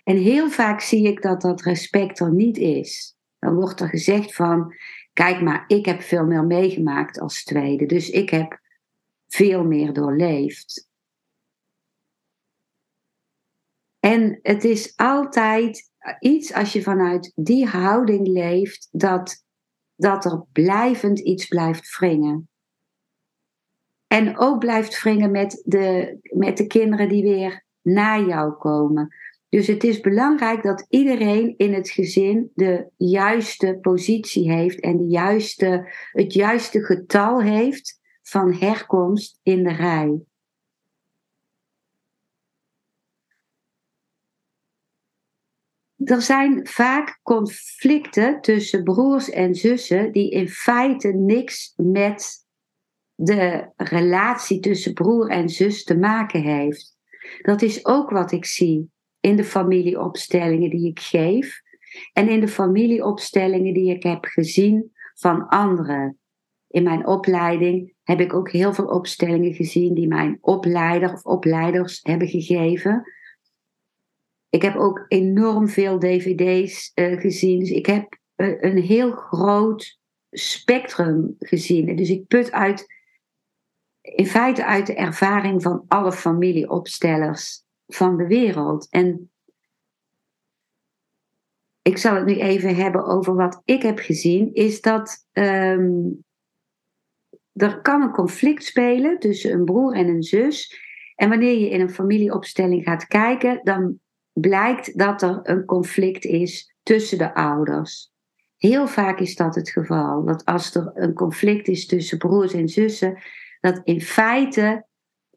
En 0.02 0.16
heel 0.16 0.50
vaak 0.50 0.80
zie 0.80 1.06
ik 1.06 1.22
dat 1.22 1.40
dat 1.40 1.62
respect 1.62 2.20
er 2.20 2.32
niet 2.32 2.56
is. 2.56 3.16
Dan 3.38 3.54
wordt 3.54 3.80
er 3.80 3.88
gezegd 3.88 4.34
van, 4.34 4.74
kijk 5.12 5.40
maar, 5.40 5.64
ik 5.66 5.86
heb 5.86 6.00
veel 6.00 6.24
meer 6.24 6.44
meegemaakt 6.44 7.20
als 7.20 7.44
tweede, 7.44 7.86
dus 7.86 8.10
ik 8.10 8.30
heb 8.30 8.60
veel 9.26 9.64
meer 9.64 9.92
doorleefd. 9.92 10.90
En 14.00 14.38
het 14.42 14.64
is 14.64 14.96
altijd 14.96 15.90
iets 16.20 16.52
als 16.52 16.72
je 16.72 16.82
vanuit 16.82 17.32
die 17.34 17.66
houding 17.66 18.26
leeft, 18.26 18.88
dat, 18.90 19.44
dat 19.94 20.24
er 20.24 20.44
blijvend 20.52 21.18
iets 21.18 21.46
blijft 21.46 21.98
wringen. 21.98 22.48
En 24.06 24.38
ook 24.38 24.58
blijft 24.58 25.02
wringen 25.02 25.30
met 25.30 25.62
de, 25.64 26.18
met 26.22 26.56
de 26.56 26.66
kinderen 26.66 27.08
die 27.08 27.22
weer 27.22 27.64
na 27.80 28.18
jou 28.18 28.52
komen. 28.52 29.14
Dus 29.52 29.66
het 29.66 29.84
is 29.84 30.00
belangrijk 30.00 30.62
dat 30.62 30.86
iedereen 30.88 31.54
in 31.56 31.74
het 31.74 31.90
gezin 31.90 32.50
de 32.54 32.90
juiste 32.96 33.78
positie 33.80 34.52
heeft 34.52 34.80
en 34.80 34.96
de 34.96 35.06
juiste, 35.06 35.92
het 36.12 36.32
juiste 36.32 36.84
getal 36.84 37.42
heeft 37.42 38.00
van 38.22 38.54
herkomst 38.54 39.38
in 39.42 39.62
de 39.62 39.72
rij. 39.72 40.20
Er 46.04 46.22
zijn 46.22 46.66
vaak 46.66 47.20
conflicten 47.22 48.40
tussen 48.40 48.82
broers 48.82 49.30
en 49.30 49.54
zussen 49.54 50.12
die 50.12 50.30
in 50.30 50.48
feite 50.48 51.08
niks 51.08 51.72
met 51.76 52.46
de 53.14 53.70
relatie 53.76 54.60
tussen 54.60 54.92
broer 54.92 55.30
en 55.30 55.48
zus 55.48 55.84
te 55.84 55.98
maken 55.98 56.42
heeft. 56.42 56.96
Dat 57.42 57.62
is 57.62 57.84
ook 57.84 58.10
wat 58.10 58.32
ik 58.32 58.44
zie 58.44 58.91
in 59.22 59.36
de 59.36 59.44
familieopstellingen 59.44 60.70
die 60.70 60.88
ik 60.88 61.00
geef 61.00 61.62
en 62.12 62.28
in 62.28 62.40
de 62.40 62.48
familieopstellingen 62.48 63.74
die 63.74 63.94
ik 63.94 64.02
heb 64.02 64.24
gezien 64.24 64.92
van 65.14 65.48
anderen. 65.48 66.18
In 66.68 66.82
mijn 66.82 67.06
opleiding 67.06 67.94
heb 68.02 68.20
ik 68.20 68.34
ook 68.34 68.50
heel 68.50 68.74
veel 68.74 68.86
opstellingen 68.86 69.54
gezien 69.54 69.94
die 69.94 70.06
mijn 70.06 70.38
opleider 70.40 71.12
of 71.12 71.24
opleiders 71.24 72.00
hebben 72.02 72.28
gegeven. 72.28 73.02
Ik 74.48 74.62
heb 74.62 74.76
ook 74.76 75.04
enorm 75.08 75.68
veel 75.68 75.98
dvd's 75.98 76.90
eh, 76.94 77.20
gezien. 77.20 77.58
Dus 77.58 77.70
ik 77.70 77.86
heb 77.86 78.18
uh, 78.36 78.56
een 78.60 78.78
heel 78.78 79.12
groot 79.12 79.98
spectrum 80.30 81.36
gezien. 81.38 81.96
Dus 81.96 82.10
ik 82.10 82.26
put 82.26 82.52
uit, 82.52 82.86
in 84.00 84.26
feite 84.26 84.64
uit 84.64 84.86
de 84.86 84.94
ervaring 84.94 85.62
van 85.62 85.84
alle 85.88 86.12
familieopstellers 86.12 87.61
van 87.94 88.16
de 88.16 88.26
wereld. 88.26 88.86
En 88.90 89.30
ik 91.82 91.98
zal 91.98 92.14
het 92.14 92.24
nu 92.24 92.38
even 92.38 92.74
hebben 92.74 93.04
over 93.04 93.34
wat 93.34 93.62
ik 93.64 93.82
heb 93.82 93.98
gezien, 93.98 94.54
is 94.54 94.80
dat 94.80 95.26
um, 95.32 96.24
er 97.52 97.80
kan 97.80 98.02
een 98.02 98.12
conflict 98.12 98.64
spelen 98.64 99.18
tussen 99.18 99.52
een 99.52 99.64
broer 99.64 99.94
en 99.94 100.08
een 100.08 100.22
zus. 100.22 100.80
En 101.14 101.28
wanneer 101.28 101.58
je 101.58 101.70
in 101.70 101.80
een 101.80 101.90
familieopstelling 101.90 102.84
gaat 102.84 103.06
kijken, 103.06 103.60
dan 103.62 104.00
blijkt 104.32 104.98
dat 104.98 105.22
er 105.22 105.40
een 105.42 105.64
conflict 105.64 106.24
is 106.24 106.74
tussen 106.82 107.18
de 107.18 107.34
ouders. 107.34 108.10
Heel 108.56 108.86
vaak 108.86 109.18
is 109.18 109.36
dat 109.36 109.54
het 109.54 109.70
geval. 109.70 110.24
Dat 110.24 110.44
als 110.44 110.74
er 110.74 110.90
een 110.94 111.14
conflict 111.14 111.68
is 111.68 111.86
tussen 111.86 112.18
broers 112.18 112.52
en 112.52 112.68
zussen, 112.68 113.22
dat 113.60 113.80
in 113.84 114.00
feite 114.00 114.86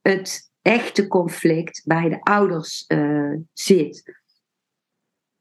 het 0.01 0.51
echte 0.65 1.07
conflict 1.07 1.81
bij 1.86 2.10
de 2.10 2.22
ouders 2.22 2.86
uh, 2.88 3.38
zit. 3.53 4.22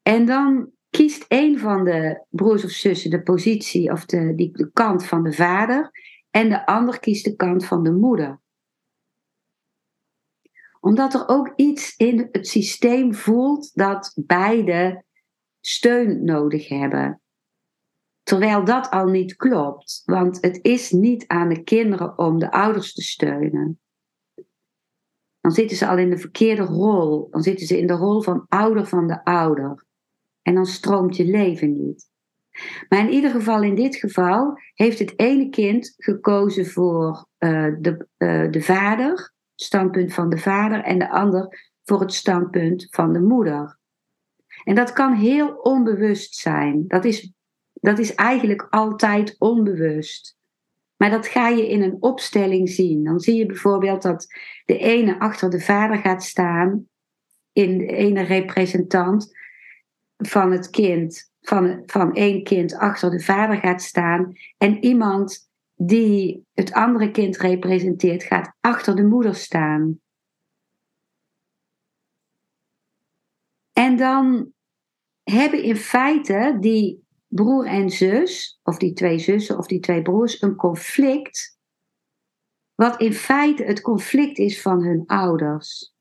En 0.02 0.26
dan 0.26 0.71
kiest 0.90 1.25
een 1.28 1.59
van 1.59 1.85
de 1.85 2.25
broers 2.28 2.64
of 2.64 2.71
zussen 2.71 3.11
de 3.11 3.23
positie 3.23 3.93
of 3.93 4.04
de, 4.04 4.35
die, 4.35 4.52
de 4.52 4.71
kant 4.73 5.04
van 5.04 5.23
de 5.23 5.33
vader 5.33 5.90
en 6.31 6.49
de 6.49 6.66
ander 6.66 7.00
kiest 7.00 7.25
de 7.25 7.37
kant 7.37 7.64
van 7.64 7.83
de 7.83 7.93
moeder. 7.93 8.40
Omdat 10.81 11.14
er 11.14 11.28
ook 11.28 11.52
iets 11.57 11.97
in 11.97 12.28
het 12.33 12.49
systeem 12.49 13.14
voelt 13.14 13.75
dat 13.75 14.12
beide 14.26 15.04
steun 15.61 16.25
nodig 16.25 16.69
hebben. 16.69 17.21
Terwijl 18.23 18.64
dat 18.64 18.90
al 18.90 19.07
niet 19.07 19.37
klopt, 19.37 20.02
want 20.04 20.38
het 20.40 20.59
is 20.62 20.90
niet 20.90 21.26
aan 21.26 21.49
de 21.49 21.62
kinderen 21.62 22.19
om 22.19 22.38
de 22.38 22.50
ouders 22.50 22.93
te 22.93 23.02
steunen. 23.02 23.78
Dan 25.45 25.53
zitten 25.53 25.77
ze 25.77 25.87
al 25.87 25.99
in 25.99 26.11
de 26.11 26.19
verkeerde 26.19 26.63
rol. 26.63 27.29
Dan 27.31 27.43
zitten 27.43 27.67
ze 27.67 27.79
in 27.79 27.87
de 27.87 27.93
rol 27.93 28.23
van 28.23 28.47
ouder 28.49 28.87
van 28.87 29.07
de 29.07 29.25
ouder. 29.25 29.85
En 30.43 30.55
dan 30.55 30.67
stroomt 30.67 31.17
je 31.17 31.25
leven 31.25 31.73
niet. 31.73 32.11
Maar 32.89 32.99
in 32.99 33.11
ieder 33.11 33.31
geval, 33.31 33.63
in 33.63 33.75
dit 33.75 33.97
geval, 33.97 34.59
heeft 34.75 34.99
het 34.99 35.19
ene 35.19 35.49
kind 35.49 35.95
gekozen 35.97 36.67
voor 36.67 37.27
uh, 37.39 37.75
de, 37.81 38.07
uh, 38.19 38.51
de 38.51 38.63
vader, 38.63 39.11
het 39.11 39.33
standpunt 39.55 40.15
van 40.15 40.29
de 40.29 40.39
vader, 40.39 40.83
en 40.83 40.99
de 40.99 41.11
ander 41.11 41.73
voor 41.83 42.01
het 42.01 42.13
standpunt 42.13 42.87
van 42.91 43.13
de 43.13 43.21
moeder. 43.21 43.79
En 44.65 44.75
dat 44.75 44.93
kan 44.93 45.13
heel 45.13 45.49
onbewust 45.55 46.35
zijn. 46.35 46.85
Dat 46.89 47.05
is, 47.05 47.33
dat 47.73 47.99
is 47.99 48.15
eigenlijk 48.15 48.67
altijd 48.71 49.37
onbewust. 49.39 50.37
Maar 50.97 51.11
dat 51.11 51.27
ga 51.27 51.49
je 51.49 51.69
in 51.69 51.83
een 51.83 51.97
opstelling 52.01 52.69
zien. 52.69 53.05
Dan 53.05 53.21
zie 53.21 53.35
je 53.35 53.47
bijvoorbeeld 53.47 54.03
dat 54.03 54.27
de 54.65 54.79
ene 54.79 55.19
achter 55.19 55.51
de 55.51 55.61
vader 55.61 55.99
gaat 55.99 56.25
staan, 56.25 56.89
in 57.53 57.79
de 57.79 57.87
ene 57.87 58.23
representant 58.23 59.37
van 60.17 60.53
het 60.53 60.71
kind 60.71 61.33
van, 61.41 61.83
van 61.87 62.15
één 62.15 62.43
kind 62.43 62.75
achter 62.75 63.11
de 63.11 63.21
vader 63.21 63.57
gaat 63.57 63.83
staan 63.83 64.33
en 64.59 64.85
iemand 64.85 65.51
die 65.75 66.47
het 66.55 66.73
andere 66.73 67.11
kind 67.11 67.37
representeert 67.37 68.23
gaat 68.23 68.57
achter 68.61 68.97
de 68.97 69.05
moeder 69.05 69.35
staan. 69.35 70.01
En 73.73 73.97
dan 73.97 74.53
hebben 75.23 75.63
in 75.63 75.77
feite 75.77 76.57
die 76.61 77.03
broer 77.35 77.67
en 77.67 77.91
zus, 77.91 78.61
of 78.62 78.76
die 78.76 78.93
twee 78.93 79.19
zussen 79.19 79.59
of 79.59 79.67
die 79.67 79.81
twee 79.81 80.03
broers, 80.03 80.43
een 80.43 80.57
conflict, 80.57 81.59
wat 82.75 83.00
in 83.00 83.12
feite 83.12 83.64
het 83.64 83.81
conflict 83.81 84.38
is 84.38 84.62
van 84.62 84.83
hun 84.83 85.03
ouders. 85.07 85.95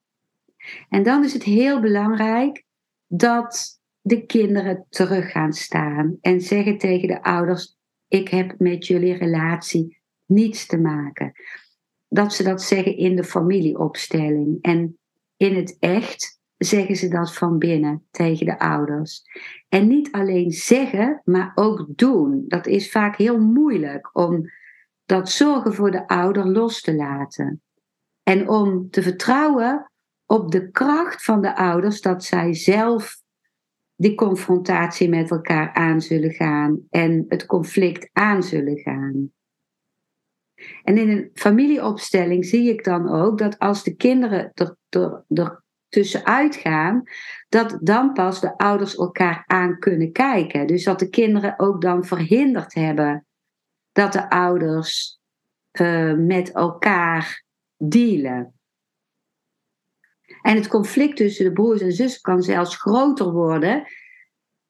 En 0.90 1.04
dan 1.04 1.24
is 1.24 1.34
het 1.34 1.44
heel 1.44 1.80
belangrijk 1.80 2.66
dat 3.08 3.82
de 4.02 4.25
kinderen 4.25 4.86
terug 4.90 5.32
gaan 5.32 5.54
staan 5.54 6.18
en 6.22 6.42
zeggen 6.42 6.78
tegen 6.78 7.08
de 7.08 7.24
ouders: 7.24 7.78
Ik 8.08 8.28
heb 8.28 8.60
met 8.60 8.88
jullie 8.88 9.13
relatie 9.13 10.02
niets 10.25 10.66
te 10.66 10.78
maken. 10.78 11.32
Dat 12.08 12.34
ze 12.34 12.44
dat 12.44 12.62
zeggen 12.62 12.98
in 12.98 13.16
de 13.16 13.24
familieopstelling. 13.24 14.58
En 14.62 14.98
in 15.38 15.56
het 15.56 15.78
echt 15.80 16.42
zeggen 16.63 16.96
ze 16.96 17.08
dat 17.08 17.34
van 17.34 17.58
binnen 17.58 18.08
tegen 18.12 18.46
de 18.46 18.60
ouders. 18.60 19.22
En 19.70 19.88
niet 19.88 20.12
alleen 20.12 20.51
zeggen, 20.51 21.22
maar 21.25 21.51
ook 21.55 21.86
doen. 21.88 22.43
Dat 22.48 22.67
is 22.67 22.91
vaak 22.91 23.15
heel 23.15 23.39
moeilijk 23.39 24.10
om 24.13 24.50
dat 25.05 25.29
zorgen 25.29 25.74
voor 25.74 25.91
de 25.91 26.08
ouder 26.08 26.48
los 26.48 26.82
te 26.82 26.96
laten. 26.96 27.62
En 28.24 28.50
om 28.50 28.89
te 28.89 29.01
vertrouwen 29.01 29.91
op 30.25 30.51
de 30.51 30.72
kracht 30.72 31.24
van 31.24 31.41
de 31.41 31.55
ouders 31.55 32.01
dat 32.01 32.24
zij 32.24 32.53
zelf 32.53 33.22
die 33.96 34.15
confrontatie 34.15 35.10
met 35.10 35.32
elkaar 35.32 35.74
aan 35.74 36.01
zullen 36.01 36.32
gaan 36.32 36.79
en 36.89 37.25
het 37.27 37.46
conflict 37.46 38.10
aan 38.13 38.43
zullen 38.43 38.77
gaan. 38.77 39.32
En 40.84 40.98
in 40.98 41.10
een 41.10 41.29
familieopstelling 41.34 42.46
zie 42.46 42.70
ik 42.70 42.84
dan 42.84 43.10
ook 43.10 43.38
dat 43.38 43.60
als 43.60 43.84
de 43.84 43.96
kinderen 43.96 44.51
er, 44.53 44.75
er, 44.89 45.24
er 45.27 45.62
tussenuit 45.94 46.56
gaan, 46.56 47.04
dat 47.50 47.78
dan 47.82 48.14
pas 48.14 48.42
de 48.42 48.58
ouders 48.58 48.96
elkaar 48.96 49.44
aan 49.48 49.80
kunnen 49.80 50.12
kijken. 50.12 50.68
Dus 50.68 50.84
dat 50.84 51.00
de 51.00 51.10
kinderen 51.10 51.60
ook 51.60 51.82
dan 51.82 52.06
verhinderd 52.06 52.74
hebben 52.74 53.26
dat 53.92 54.14
de 54.14 54.30
ouders 54.30 55.20
eh, 55.72 56.14
met 56.14 56.52
elkaar 56.52 57.44
dealen. 57.78 58.54
En 60.42 60.56
het 60.56 60.68
conflict 60.68 61.18
tussen 61.18 61.46
de 61.46 61.52
broers 61.52 61.82
en 61.82 61.92
zussen 61.92 62.22
kan 62.22 62.42
zelfs 62.42 62.76
groter 62.76 63.32
worden 63.32 63.84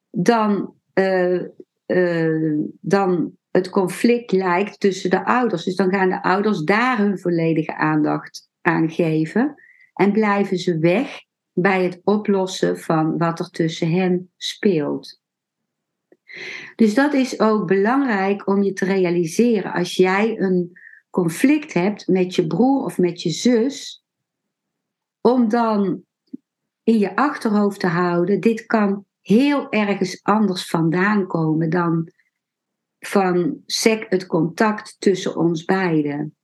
dan, 0.10 0.74
uh, 0.94 1.42
uh, 1.86 2.60
dan 2.82 3.38
het 3.52 3.70
conflict 3.70 4.32
lijkt 4.32 4.80
tussen 4.80 5.10
de 5.10 5.26
ouders. 5.26 5.64
Dus 5.64 5.76
dan 5.76 5.90
gaan 5.90 6.10
de 6.10 6.24
ouders 6.24 6.64
daar 6.64 6.98
hun 6.98 7.20
volledige 7.20 7.76
aandacht 7.76 8.50
aan 8.62 8.90
geven 8.90 9.63
en 9.94 10.12
blijven 10.12 10.58
ze 10.58 10.78
weg 10.78 11.22
bij 11.54 11.84
het 11.84 12.02
oplossen 12.04 12.80
van 12.80 13.18
wat 13.18 13.40
er 13.40 13.50
tussen 13.50 13.92
hen 13.92 14.32
speelt. 14.38 15.22
Dus 16.76 16.94
dat 16.94 17.14
is 17.14 17.40
ook 17.40 17.68
belangrijk 17.68 18.48
om 18.48 18.64
je 18.64 18.74
te 18.74 18.86
realiseren 18.86 19.74
als 19.74 19.96
jij 19.96 20.40
een 20.40 20.80
conflict 21.10 21.74
hebt 21.74 22.08
met 22.08 22.36
je 22.36 22.48
broer 22.48 22.84
of 22.84 22.98
met 22.98 23.22
je 23.22 23.30
zus, 23.30 24.06
om 25.22 25.50
dan 25.50 26.04
in 26.84 26.98
je 26.98 27.16
achterhoofd 27.16 27.80
te 27.80 27.88
houden, 27.88 28.40
dit 28.40 28.66
kan 28.66 29.06
heel 29.22 29.72
ergens 29.72 30.24
anders 30.24 30.68
vandaan 30.68 31.28
komen 31.28 31.70
dan 31.70 32.12
van 33.00 33.62
sec 33.66 34.06
het 34.10 34.26
contact 34.26 34.96
tussen 35.00 35.36
ons 35.36 35.66
beiden. 35.66 36.36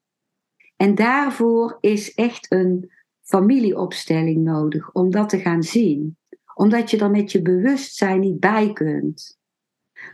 En 0.75 0.95
daarvoor 0.95 1.77
is 1.79 2.13
echt 2.13 2.51
een 2.51 2.91
familieopstelling 3.29 4.43
nodig 4.43 4.91
om 4.91 5.11
dat 5.11 5.29
te 5.29 5.39
gaan 5.39 5.63
zien. 5.63 6.17
Omdat 6.53 6.91
je 6.91 6.97
er 6.97 7.11
met 7.11 7.31
je 7.31 7.41
bewustzijn 7.41 8.19
niet 8.19 8.39
bij 8.39 8.73
kunt. 8.73 9.37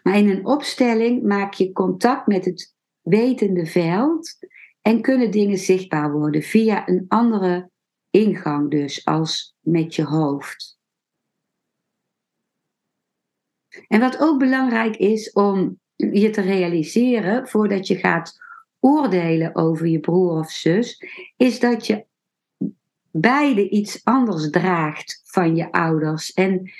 Maar 0.03 0.17
in 0.17 0.29
een 0.29 0.45
opstelling 0.45 1.23
maak 1.23 1.53
je 1.53 1.71
contact 1.71 2.27
met 2.27 2.45
het 2.45 2.75
wetende 3.01 3.65
veld 3.65 4.37
en 4.81 5.01
kunnen 5.01 5.31
dingen 5.31 5.57
zichtbaar 5.57 6.11
worden 6.11 6.41
via 6.41 6.87
een 6.87 7.05
andere 7.07 7.69
ingang 8.09 8.71
dus 8.71 9.05
als 9.05 9.55
met 9.59 9.95
je 9.95 10.03
hoofd. 10.03 10.79
En 13.87 13.99
wat 13.99 14.19
ook 14.19 14.39
belangrijk 14.39 14.95
is 14.95 15.31
om 15.31 15.79
je 15.95 16.29
te 16.29 16.41
realiseren 16.41 17.47
voordat 17.47 17.87
je 17.87 17.95
gaat 17.95 18.37
oordelen 18.79 19.55
over 19.55 19.87
je 19.87 19.99
broer 19.99 20.39
of 20.39 20.51
zus, 20.51 21.03
is 21.37 21.59
dat 21.59 21.87
je 21.87 22.05
beide 23.17 23.69
iets 23.69 24.03
anders 24.03 24.49
draagt 24.49 25.21
van 25.23 25.55
je 25.55 25.71
ouders 25.71 26.33
en 26.33 26.71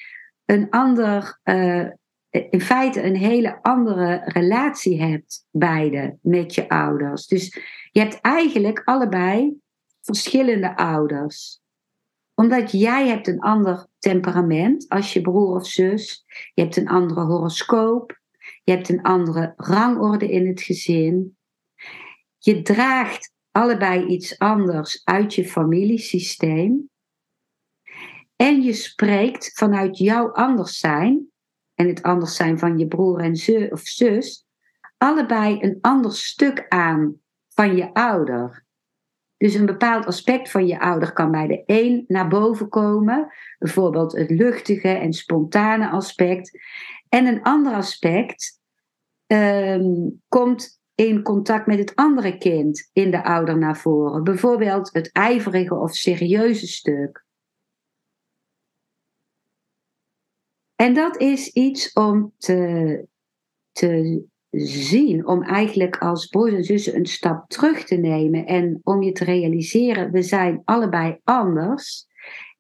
een 0.46 0.70
ander, 0.70 1.40
uh, 1.44 1.88
in 2.30 2.62
feite 2.62 3.04
een 3.04 3.16
hele 3.16 3.60
andere 3.62 4.22
relatie 4.26 5.02
hebt, 5.02 5.48
beide 5.52 6.18
met 6.22 6.56
je 6.56 6.70
ouders. 6.70 7.28
Dus 7.28 7.60
je 7.92 8.00
hebt 8.00 8.22
eigenlijk 8.22 8.82
allebei 8.86 9.60
verschillende 10.02 10.78
ouders 10.78 11.64
omdat 12.36 12.72
jij 12.72 13.08
hebt 13.08 13.28
een 13.28 13.40
ander 13.40 13.88
temperament 14.00 14.86
als 14.88 15.14
je 15.14 15.22
broer 15.22 15.56
of 15.56 15.68
zus. 15.68 16.26
Je 16.54 16.62
hebt 16.62 16.78
een 16.78 16.88
andere 16.88 17.22
horoscoop. 17.22 18.20
Je 18.64 18.72
hebt 18.72 18.90
een 18.90 19.02
andere 19.02 19.54
rangorde 19.58 20.32
in 20.32 20.48
het 20.48 20.62
gezin. 20.62 21.38
Je 22.38 22.62
draagt 22.62 23.34
allebei 23.56 24.06
iets 24.06 24.40
anders 24.40 25.02
uit 25.04 25.34
je 25.34 25.46
familiesysteem. 25.46 26.90
En 28.36 28.62
je 28.62 28.74
spreekt 28.74 29.52
vanuit 29.54 29.98
jouw 29.98 30.32
anders 30.32 30.78
zijn 30.78 31.28
en 31.74 31.88
het 31.88 32.04
anders 32.04 32.36
zijn 32.36 32.60
van 32.60 32.78
je 32.78 32.88
broer 32.88 33.20
en 33.20 33.36
zus 33.36 33.72
of 33.72 33.82
zus, 33.82 34.48
allebei 34.98 35.58
een 35.62 35.78
ander 35.82 36.14
stuk 36.14 36.66
aan 36.68 37.22
van 37.50 37.76
je 37.76 37.94
ouder. 37.94 38.66
Dus 39.38 39.54
een 39.54 39.66
bepaald 39.66 40.06
aspect 40.06 40.52
van 40.52 40.68
je 40.68 40.80
ouder 40.80 41.14
kan 41.14 41.32
bij 41.32 41.48
de 41.48 41.64
een 41.66 42.04
naar 42.08 42.28
boven 42.28 42.70
komen, 42.70 43.34
bijvoorbeeld 43.58 44.12
het 44.12 44.30
luchtige 44.30 44.90
en 44.90 45.14
spontane 45.14 45.90
aspect. 45.90 46.60
En 47.10 47.26
een 47.26 47.42
ander 47.42 47.74
aspect 47.74 48.60
ehm, 49.28 50.10
komt 50.28 50.84
in 50.96 51.22
contact 51.22 51.68
met 51.68 51.80
het 51.80 51.96
andere 51.96 52.38
kind 52.38 52.90
in 52.94 53.12
de 53.12 53.24
ouder 53.24 53.58
naar 53.58 53.78
voren. 53.78 54.24
Bijvoorbeeld 54.24 54.90
het 54.94 55.12
ijverige 55.12 55.76
of 55.76 55.96
serieuze 55.96 56.68
stuk. 56.68 57.26
En 60.76 60.94
dat 60.94 61.18
is 61.18 61.50
iets 61.54 61.94
om 61.94 62.34
te, 62.38 63.08
te 63.72 64.24
zien, 64.52 65.28
om 65.28 65.44
eigenlijk 65.44 65.98
als 65.98 66.26
broers 66.26 66.54
en 66.54 66.64
zussen 66.64 66.96
een 66.96 67.06
stap 67.06 67.50
terug 67.50 67.84
te 67.84 67.96
nemen 67.96 68.46
en 68.46 68.80
om 68.84 69.02
je 69.02 69.12
te 69.12 69.24
realiseren, 69.24 70.12
we 70.12 70.22
zijn 70.22 70.62
allebei 70.64 71.20
anders 71.24 72.08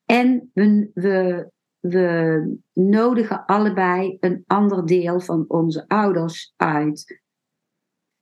en 0.05 0.51
we, 0.53 0.89
we, 0.93 1.49
we 1.79 2.57
nodigen 2.73 3.45
allebei 3.45 4.17
een 4.19 4.43
ander 4.47 4.85
deel 4.85 5.19
van 5.19 5.45
onze 5.47 5.87
ouders 5.87 6.53
uit. 6.55 7.23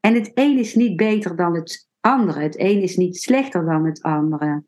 En 0.05 0.13
het 0.13 0.31
een 0.33 0.57
is 0.57 0.75
niet 0.75 0.95
beter 0.95 1.35
dan 1.35 1.55
het 1.55 1.89
andere. 1.99 2.39
Het 2.41 2.59
een 2.59 2.81
is 2.81 2.97
niet 2.97 3.17
slechter 3.17 3.65
dan 3.65 3.85
het 3.85 4.01
andere. 4.01 4.63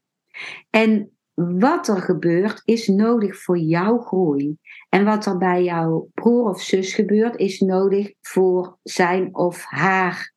En 0.70 1.12
wat 1.34 1.88
er 1.88 2.02
gebeurt 2.02 2.62
is 2.66 2.88
nodig 2.88 3.38
voor 3.38 3.58
jouw 3.58 3.98
groei. 3.98 4.58
En 4.90 5.06
wat 5.06 5.26
er 5.26 5.38
bij 5.38 5.64
jouw 5.64 6.10
broer 6.14 6.50
of 6.50 6.62
zus 6.62 6.94
gebeurt 6.94 7.36
is 7.36 7.60
nodig 7.60 8.14
voor 8.22 8.78
zijn 8.84 9.36
of 9.36 9.64
haar 9.64 10.34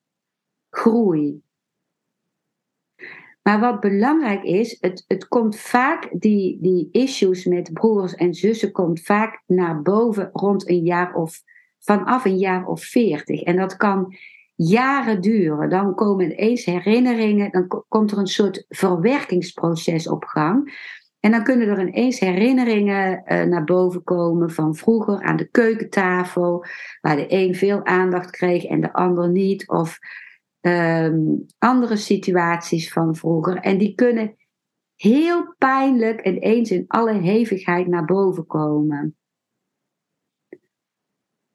groei. 0.70 1.42
Maar 3.42 3.60
wat 3.60 3.80
belangrijk 3.80 4.42
is, 4.42 4.76
het, 4.80 5.04
het 5.06 5.28
komt 5.28 5.56
vaak, 5.56 6.08
die, 6.12 6.58
die 6.60 6.88
issues 6.90 7.44
met 7.44 7.72
broers 7.72 8.14
en 8.14 8.34
zussen 8.34 8.72
komt 8.72 9.00
vaak 9.00 9.42
naar 9.46 9.82
boven 9.82 10.30
rond 10.32 10.68
een 10.68 10.82
jaar 10.82 11.14
of 11.14 11.42
vanaf 11.78 12.24
een 12.24 12.38
jaar 12.38 12.66
of 12.66 12.84
veertig. 12.84 13.42
En 13.42 13.56
dat 13.56 13.76
kan 13.76 14.16
jaren 14.58 15.20
duren. 15.20 15.68
Dan 15.68 15.94
komen 15.94 16.30
ineens 16.30 16.64
herinneringen, 16.64 17.50
dan 17.50 17.84
komt 17.88 18.10
er 18.10 18.18
een 18.18 18.26
soort 18.26 18.64
verwerkingsproces 18.68 20.08
op 20.08 20.24
gang. 20.24 20.86
En 21.20 21.30
dan 21.30 21.42
kunnen 21.42 21.68
er 21.68 21.88
ineens 21.88 22.20
herinneringen 22.20 23.22
uh, 23.26 23.42
naar 23.42 23.64
boven 23.64 24.02
komen 24.02 24.50
van 24.50 24.74
vroeger 24.74 25.22
aan 25.22 25.36
de 25.36 25.48
keukentafel, 25.48 26.64
waar 27.00 27.16
de 27.16 27.26
een 27.28 27.54
veel 27.54 27.84
aandacht 27.84 28.30
kreeg 28.30 28.64
en 28.64 28.80
de 28.80 28.92
ander 28.92 29.30
niet. 29.30 29.68
Of 29.68 29.98
um, 30.60 31.46
andere 31.58 31.96
situaties 31.96 32.92
van 32.92 33.16
vroeger. 33.16 33.56
En 33.56 33.78
die 33.78 33.94
kunnen 33.94 34.36
heel 34.94 35.54
pijnlijk 35.58 36.26
ineens 36.26 36.70
in 36.70 36.84
alle 36.86 37.12
hevigheid 37.12 37.86
naar 37.86 38.04
boven 38.04 38.46
komen. 38.46 39.16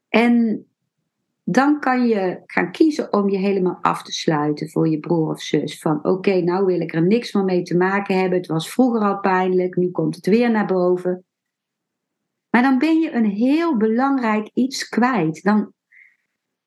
En 0.07 0.65
dan 1.43 1.79
kan 1.79 2.07
je 2.07 2.41
gaan 2.45 2.71
kiezen 2.71 3.13
om 3.13 3.29
je 3.29 3.37
helemaal 3.37 3.77
af 3.81 4.03
te 4.03 4.11
sluiten 4.11 4.69
voor 4.69 4.87
je 4.87 4.99
broer 4.99 5.29
of 5.29 5.41
zus. 5.41 5.79
Van 5.79 6.05
oké, 6.05 6.41
nou 6.41 6.65
wil 6.65 6.79
ik 6.79 6.93
er 6.93 7.07
niks 7.07 7.33
meer 7.33 7.43
mee 7.43 7.61
te 7.61 7.77
maken 7.77 8.19
hebben. 8.19 8.37
Het 8.37 8.47
was 8.47 8.71
vroeger 8.71 9.01
al 9.01 9.19
pijnlijk, 9.19 9.75
nu 9.75 9.91
komt 9.91 10.15
het 10.15 10.25
weer 10.25 10.51
naar 10.51 10.65
boven. 10.65 11.25
Maar 12.49 12.61
dan 12.61 12.77
ben 12.77 12.99
je 12.99 13.11
een 13.11 13.25
heel 13.25 13.77
belangrijk 13.77 14.49
iets 14.53 14.89
kwijt. 14.89 15.43
Dan, 15.43 15.73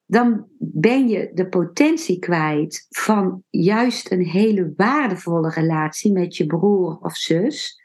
dan 0.07 0.47
ben 0.59 1.09
je 1.09 1.31
de 1.35 1.49
potentie 1.49 2.19
kwijt 2.19 2.87
van 2.89 3.43
juist 3.51 4.11
een 4.11 4.25
hele 4.25 4.73
waardevolle 4.77 5.51
relatie 5.51 6.13
met 6.13 6.37
je 6.37 6.47
broer 6.47 6.99
of 7.01 7.17
zus. 7.17 7.81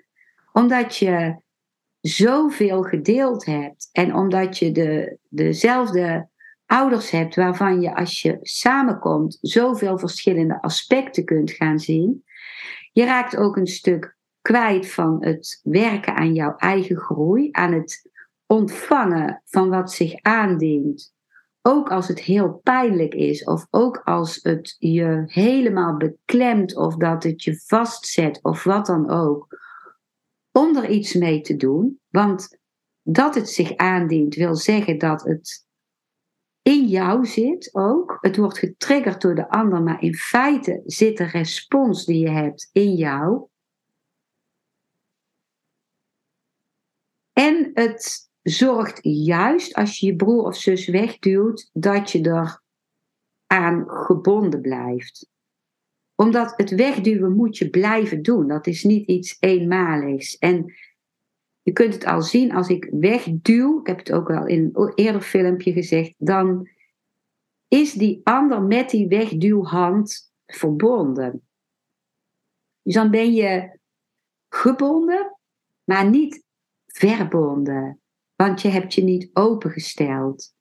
Omdat 0.52 0.96
je 0.96 1.42
zoveel 2.00 2.84
gedeeld 2.84 3.46
hebt 3.46 3.90
en 3.92 4.16
omdat 4.16 4.58
je 4.58 4.72
de, 4.72 5.18
dezelfde 5.30 6.30
ouders 6.72 7.10
hebt 7.10 7.36
waarvan 7.36 7.82
je 7.82 7.96
als 7.96 8.22
je 8.22 8.38
samenkomt 8.42 9.38
zoveel 9.42 9.98
verschillende 9.98 10.62
aspecten 10.62 11.26
kunt 11.26 11.52
gaan 11.52 11.80
zien. 11.80 12.24
Je 12.92 13.06
raakt 13.06 13.38
ook 13.38 13.58
een 13.58 13.68
stuk 13.68 14.18
kwijt 14.42 14.92
van 14.92 15.18
het 15.26 15.60
werken 15.64 16.16
aan 16.16 16.34
jouw 16.34 16.56
eigen 16.56 16.98
groei, 16.98 17.50
aan 17.52 17.74
het 17.74 18.10
ontvangen 18.46 19.42
van 19.46 19.70
wat 19.70 19.92
zich 19.92 20.22
aandient. 20.22 21.14
Ook 21.62 21.92
als 21.92 22.08
het 22.08 22.20
heel 22.20 22.60
pijnlijk 22.64 23.14
is, 23.14 23.44
of 23.44 23.68
ook 23.70 24.02
als 24.04 24.40
het 24.42 24.76
je 24.80 25.24
helemaal 25.26 25.98
beklemt, 25.98 26.76
of 26.76 26.96
dat 26.96 27.24
het 27.24 27.44
je 27.44 27.62
vastzet, 27.66 28.40
of 28.42 28.64
wat 28.64 28.86
dan 28.86 29.10
ook, 29.10 29.48
om 30.52 30.76
er 30.76 30.90
iets 30.90 31.14
mee 31.14 31.42
te 31.42 31.56
doen. 31.56 32.00
Want 32.10 32.58
dat 33.02 33.36
het 33.36 33.50
zich 33.50 33.76
aandient 33.76 34.36
wil 34.36 34.56
zeggen 34.56 34.98
dat 34.98 35.24
het 35.24 35.70
in 36.62 36.88
jou 36.88 37.26
zit 37.26 37.70
ook. 37.76 38.18
Het 38.22 38.38
wordt 38.38 38.58
getriggerd 38.58 39.22
door 39.22 39.36
de 39.36 39.50
ander, 39.50 39.84
maar 39.84 40.02
in 40.02 40.16
feite 40.16 40.82
zit 40.86 41.18
de 41.18 41.24
respons 41.24 42.06
die 42.06 42.20
je 42.20 42.30
hebt 42.30 42.70
in 42.72 42.94
jou. 42.94 43.48
En 47.34 47.72
het 47.74 48.30
zorgt 48.42 49.00
juist 49.02 49.74
als 49.74 50.00
je 50.00 50.06
je 50.06 50.16
broer 50.16 50.44
of 50.44 50.56
zus 50.56 50.88
wegduwt, 50.88 51.70
dat 51.74 52.12
je 52.12 52.22
er 52.22 52.62
aan 53.48 53.84
gebonden 53.88 54.62
blijft. 54.62 55.30
Omdat 56.16 56.54
het 56.56 56.70
wegduwen 56.70 57.36
moet 57.36 57.58
je 57.58 57.70
blijven 57.70 58.22
doen. 58.22 58.48
Dat 58.48 58.68
is 58.68 58.84
niet 58.84 59.08
iets 59.08 59.38
eenmaligs. 59.40 60.38
En 60.38 60.74
je 61.62 61.72
kunt 61.72 61.94
het 61.94 62.06
al 62.06 62.22
zien 62.22 62.52
als 62.52 62.68
ik 62.68 62.88
wegduw, 62.92 63.80
ik 63.80 63.88
heb 63.88 63.98
het 63.98 64.12
ook 64.12 64.32
al 64.32 64.48
in 64.48 64.70
een 64.74 64.92
eerder 64.96 65.22
filmpje 65.22 65.74
gezegd, 65.74 66.14
dan 66.18 66.70
is 67.68 67.94
die 67.94 68.22
ander 68.24 68.62
met 68.62 68.90
die 68.90 69.08
wegduwhand 69.08 70.34
verbonden. 70.46 71.48
Dus 72.82 72.94
dan 72.94 73.12
ben 73.12 73.34
je 73.34 73.80
gebonden, 74.50 75.38
maar 75.84 76.10
niet 76.10 76.44
verbonden, 76.86 78.00
want 78.36 78.62
je 78.62 78.68
hebt 78.68 78.94
je 78.94 79.04
niet 79.04 79.30
opengesteld. 79.34 80.54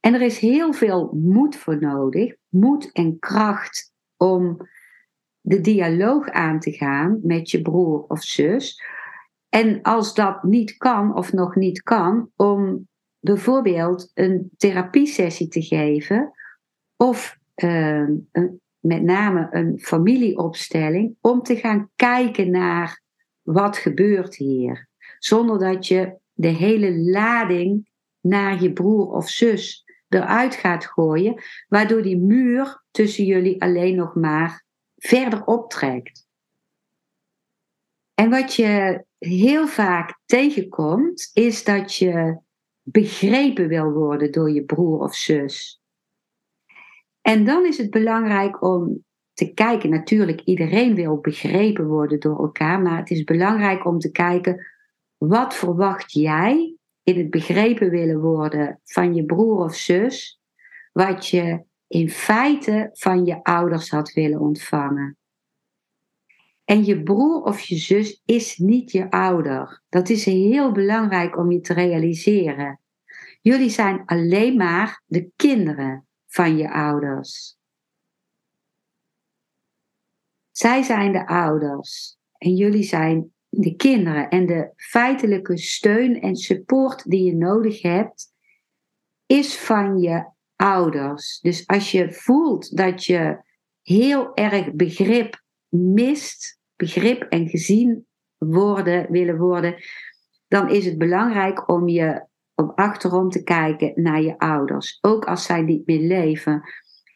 En 0.00 0.14
er 0.14 0.20
is 0.20 0.38
heel 0.38 0.72
veel 0.72 1.12
moed 1.12 1.56
voor 1.56 1.80
nodig, 1.80 2.34
moed 2.48 2.92
en 2.92 3.18
kracht 3.18 3.92
om 4.16 4.56
de 5.40 5.60
dialoog 5.60 6.28
aan 6.30 6.60
te 6.60 6.72
gaan 6.72 7.20
met 7.22 7.50
je 7.50 7.62
broer 7.62 8.04
of 8.08 8.22
zus. 8.22 8.82
En 9.54 9.82
als 9.82 10.14
dat 10.14 10.42
niet 10.42 10.76
kan 10.76 11.16
of 11.16 11.32
nog 11.32 11.54
niet 11.54 11.82
kan, 11.82 12.30
om 12.36 12.88
bijvoorbeeld 13.18 14.10
een 14.14 14.50
therapiesessie 14.56 15.48
te 15.48 15.62
geven 15.62 16.32
of 16.96 17.38
een, 17.54 18.28
met 18.78 19.02
name 19.02 19.48
een 19.50 19.78
familieopstelling, 19.80 21.16
om 21.20 21.42
te 21.42 21.56
gaan 21.56 21.90
kijken 21.96 22.50
naar 22.50 23.02
wat 23.42 23.76
gebeurt 23.76 24.36
hier. 24.36 24.88
Zonder 25.18 25.58
dat 25.58 25.86
je 25.86 26.16
de 26.32 26.48
hele 26.48 26.98
lading 26.98 27.90
naar 28.20 28.62
je 28.62 28.72
broer 28.72 29.06
of 29.06 29.28
zus 29.28 29.84
eruit 30.08 30.54
gaat 30.54 30.86
gooien, 30.86 31.42
waardoor 31.68 32.02
die 32.02 32.18
muur 32.18 32.82
tussen 32.90 33.24
jullie 33.24 33.62
alleen 33.62 33.96
nog 33.96 34.14
maar 34.14 34.64
verder 34.96 35.44
optrekt. 35.44 36.26
En 38.14 38.30
wat 38.30 38.54
je 38.54 39.04
heel 39.18 39.66
vaak 39.66 40.20
tegenkomt, 40.24 41.30
is 41.32 41.64
dat 41.64 41.94
je 41.94 42.40
begrepen 42.82 43.68
wil 43.68 43.90
worden 43.90 44.32
door 44.32 44.50
je 44.50 44.64
broer 44.64 45.00
of 45.00 45.14
zus. 45.14 45.82
En 47.20 47.44
dan 47.44 47.66
is 47.66 47.78
het 47.78 47.90
belangrijk 47.90 48.62
om 48.62 49.04
te 49.32 49.52
kijken, 49.52 49.90
natuurlijk 49.90 50.40
iedereen 50.40 50.94
wil 50.94 51.20
begrepen 51.20 51.86
worden 51.86 52.20
door 52.20 52.38
elkaar, 52.38 52.80
maar 52.80 52.98
het 52.98 53.10
is 53.10 53.24
belangrijk 53.24 53.84
om 53.86 53.98
te 53.98 54.10
kijken, 54.10 54.66
wat 55.16 55.54
verwacht 55.54 56.12
jij 56.12 56.76
in 57.02 57.18
het 57.18 57.30
begrepen 57.30 57.90
willen 57.90 58.20
worden 58.20 58.80
van 58.84 59.14
je 59.14 59.24
broer 59.24 59.64
of 59.64 59.74
zus, 59.74 60.40
wat 60.92 61.26
je 61.26 61.64
in 61.86 62.10
feite 62.10 62.90
van 62.92 63.24
je 63.24 63.42
ouders 63.42 63.90
had 63.90 64.12
willen 64.12 64.40
ontvangen. 64.40 65.16
En 66.72 66.84
je 66.84 67.02
broer 67.02 67.42
of 67.42 67.60
je 67.60 67.76
zus 67.76 68.22
is 68.24 68.56
niet 68.56 68.92
je 68.92 69.10
ouder. 69.10 69.82
Dat 69.88 70.08
is 70.08 70.24
heel 70.24 70.72
belangrijk 70.72 71.36
om 71.36 71.50
je 71.50 71.60
te 71.60 71.72
realiseren. 71.72 72.80
Jullie 73.40 73.70
zijn 73.70 74.04
alleen 74.04 74.56
maar 74.56 75.02
de 75.06 75.30
kinderen 75.36 76.06
van 76.26 76.56
je 76.56 76.70
ouders. 76.70 77.56
Zij 80.50 80.82
zijn 80.82 81.12
de 81.12 81.26
ouders 81.26 82.16
en 82.38 82.54
jullie 82.54 82.82
zijn 82.82 83.32
de 83.48 83.76
kinderen. 83.76 84.28
En 84.28 84.46
de 84.46 84.72
feitelijke 84.76 85.58
steun 85.58 86.20
en 86.20 86.36
support 86.36 87.10
die 87.10 87.24
je 87.24 87.34
nodig 87.34 87.82
hebt, 87.82 88.32
is 89.26 89.58
van 89.58 89.98
je 89.98 90.30
ouders. 90.56 91.38
Dus 91.40 91.66
als 91.66 91.90
je 91.90 92.12
voelt 92.12 92.76
dat 92.76 93.04
je 93.04 93.44
heel 93.82 94.34
erg 94.34 94.72
begrip 94.72 95.42
mist, 95.68 96.60
begrip 96.82 97.22
en 97.22 97.48
gezien 97.48 98.06
worden, 98.38 99.10
willen 99.10 99.38
worden, 99.38 99.74
dan 100.48 100.70
is 100.70 100.84
het 100.84 100.98
belangrijk 100.98 101.68
om 101.68 101.88
je 101.88 102.26
om 102.54 102.72
achterom 102.74 103.30
te 103.30 103.42
kijken 103.42 103.92
naar 103.94 104.22
je 104.22 104.38
ouders, 104.38 104.98
ook 105.00 105.24
als 105.24 105.44
zij 105.44 105.62
niet 105.62 105.86
meer 105.86 106.00
leven. 106.00 106.62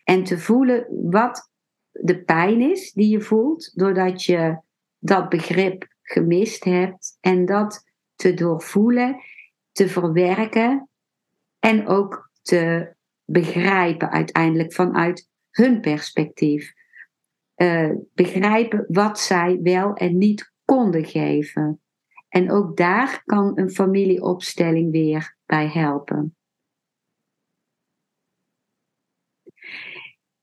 En 0.04 0.24
te 0.24 0.38
voelen 0.38 0.86
wat 1.10 1.50
de 1.90 2.24
pijn 2.24 2.60
is 2.60 2.92
die 2.92 3.08
je 3.08 3.20
voelt, 3.20 3.78
doordat 3.78 4.22
je 4.22 4.60
dat 4.98 5.28
begrip 5.28 5.86
gemist 6.02 6.64
hebt. 6.64 7.18
En 7.20 7.44
dat 7.44 7.84
te 8.14 8.34
doorvoelen, 8.34 9.20
te 9.72 9.88
verwerken 9.88 10.88
en 11.58 11.86
ook 11.86 12.30
te 12.42 12.94
begrijpen 13.24 14.10
uiteindelijk 14.10 14.72
vanuit 14.72 15.28
hun 15.50 15.80
perspectief. 15.80 16.72
Uh, 17.56 17.90
begrijpen 18.14 18.84
wat 18.88 19.20
zij 19.20 19.60
wel 19.62 19.94
en 19.94 20.18
niet 20.18 20.52
konden 20.64 21.04
geven. 21.04 21.80
En 22.28 22.50
ook 22.50 22.76
daar 22.76 23.22
kan 23.24 23.58
een 23.58 23.70
familieopstelling 23.70 24.90
weer 24.90 25.36
bij 25.46 25.68
helpen. 25.68 26.36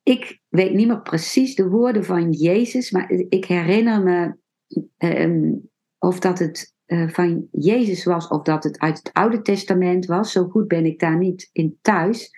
Ik 0.03 0.41
weet 0.47 0.73
niet 0.73 0.87
meer 0.87 1.01
precies 1.01 1.55
de 1.55 1.67
woorden 1.69 2.05
van 2.05 2.31
Jezus, 2.31 2.91
maar 2.91 3.09
ik 3.09 3.45
herinner 3.45 4.03
me 4.03 4.37
uh, 4.97 5.53
of 5.97 6.19
dat 6.19 6.39
het 6.39 6.73
uh, 6.85 7.09
van 7.09 7.47
Jezus 7.51 8.03
was 8.03 8.27
of 8.27 8.41
dat 8.41 8.63
het 8.63 8.79
uit 8.79 8.97
het 8.97 9.13
Oude 9.13 9.41
Testament 9.41 10.05
was. 10.05 10.31
Zo 10.31 10.47
goed 10.47 10.67
ben 10.67 10.85
ik 10.85 10.99
daar 10.99 11.17
niet 11.17 11.49
in 11.51 11.77
thuis. 11.81 12.31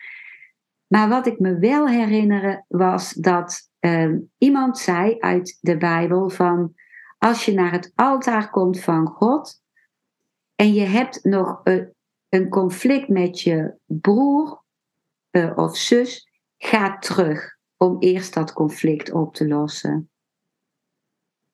Maar 0.88 1.10
wat 1.10 1.28
ik 1.28 1.40
me 1.40 1.60
wel 1.60 1.88
herinner 1.88 2.66
was 2.68 3.14
dat 3.14 3.70
uh, 3.86 4.20
iemand 4.38 4.78
zei 4.78 5.20
uit 5.20 5.58
de 5.62 5.78
Bijbel 5.78 6.30
van 6.30 6.74
als 7.18 7.46
je 7.46 7.54
naar 7.54 7.72
het 7.72 7.92
altaar 7.96 8.50
komt 8.50 8.80
van 8.80 9.08
God 9.08 9.62
en 10.56 10.74
je 10.74 10.86
hebt 10.86 11.24
nog 11.24 11.62
een, 11.64 11.94
een 12.30 12.50
conflict 12.50 13.08
met 13.08 13.42
je 13.42 13.78
broer 13.86 14.64
uh, 15.32 15.58
of 15.58 15.78
zus, 15.78 16.30
ga 16.58 16.98
terug 16.98 17.58
om 17.78 17.96
eerst 18.00 18.34
dat 18.34 18.54
conflict 18.54 19.12
op 19.12 19.36
te 19.36 19.48
lossen. 19.48 20.10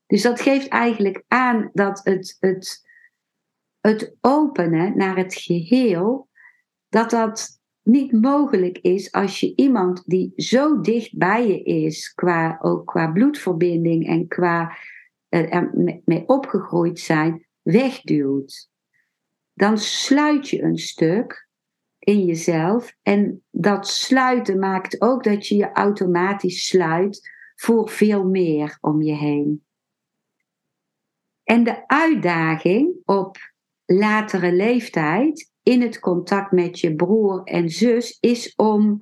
Dus 0.06 0.22
dat 0.22 0.42
geeft 0.42 0.68
eigenlijk 0.68 1.24
aan 1.28 1.70
dat 1.74 2.02
het, 2.04 2.38
het, 2.40 2.88
het 3.80 4.16
openen 4.22 4.98
naar 4.98 5.18
het 5.18 5.34
geheel, 5.34 6.30
dat 6.90 7.10
dat 7.10 7.61
niet 7.84 8.12
mogelijk 8.12 8.78
is 8.78 9.12
als 9.12 9.40
je 9.40 9.56
iemand 9.56 10.04
die 10.06 10.34
zo 10.36 10.82
dicht 10.82 11.18
bij 11.18 11.48
je 11.48 11.64
is, 11.64 12.14
qua, 12.14 12.58
ook 12.62 12.86
qua 12.88 13.12
bloedverbinding 13.12 14.08
en 14.08 14.28
qua 14.28 14.78
er 15.30 15.72
mee 16.06 16.28
opgegroeid 16.28 17.00
zijn, 17.00 17.46
wegduwt. 17.62 18.70
Dan 19.54 19.78
sluit 19.78 20.50
je 20.50 20.62
een 20.62 20.78
stuk 20.78 21.50
in 22.00 22.26
jezelf 22.26 22.96
en 23.02 23.44
dat 23.52 23.88
sluiten 23.88 24.60
maakt 24.60 25.02
ook 25.02 25.24
dat 25.24 25.48
je 25.48 25.56
je 25.56 25.72
automatisch 25.72 26.68
sluit 26.68 27.30
voor 27.56 27.90
veel 27.90 28.24
meer 28.26 28.78
om 28.82 29.02
je 29.02 29.14
heen. 29.14 29.66
En 31.44 31.64
de 31.64 31.88
uitdaging 31.88 32.96
op 33.06 33.38
latere 33.86 34.54
leeftijd 34.54 35.51
in 35.64 35.82
het 35.82 36.00
contact 36.00 36.52
met 36.52 36.80
je 36.80 36.96
broer 36.96 37.44
en 37.44 37.70
zus 37.70 38.18
is 38.20 38.56
om 38.56 38.98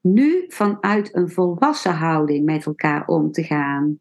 nu 0.00 0.44
vanuit 0.48 1.16
een 1.16 1.30
volwassen 1.30 1.94
houding 1.94 2.44
met 2.44 2.66
elkaar 2.66 3.06
om 3.06 3.32
te 3.32 3.42
gaan. 3.42 4.00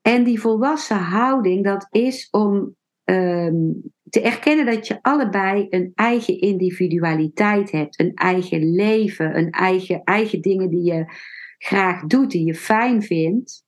En 0.00 0.24
die 0.24 0.40
volwassen 0.40 0.98
houding, 0.98 1.64
dat 1.64 1.86
is 1.90 2.28
om 2.30 2.76
ehm, 3.04 3.70
te 4.08 4.20
erkennen 4.20 4.66
dat 4.66 4.86
je 4.86 5.02
allebei 5.02 5.66
een 5.70 5.92
eigen 5.94 6.40
individualiteit 6.40 7.70
hebt, 7.70 8.00
een 8.00 8.14
eigen 8.14 8.74
leven, 8.74 9.36
een 9.38 9.50
eigen, 9.50 10.04
eigen 10.04 10.40
dingen 10.40 10.68
die 10.68 10.82
je 10.82 11.04
graag 11.58 12.06
doet, 12.06 12.30
die 12.30 12.44
je 12.44 12.54
fijn 12.54 13.02
vindt 13.02 13.64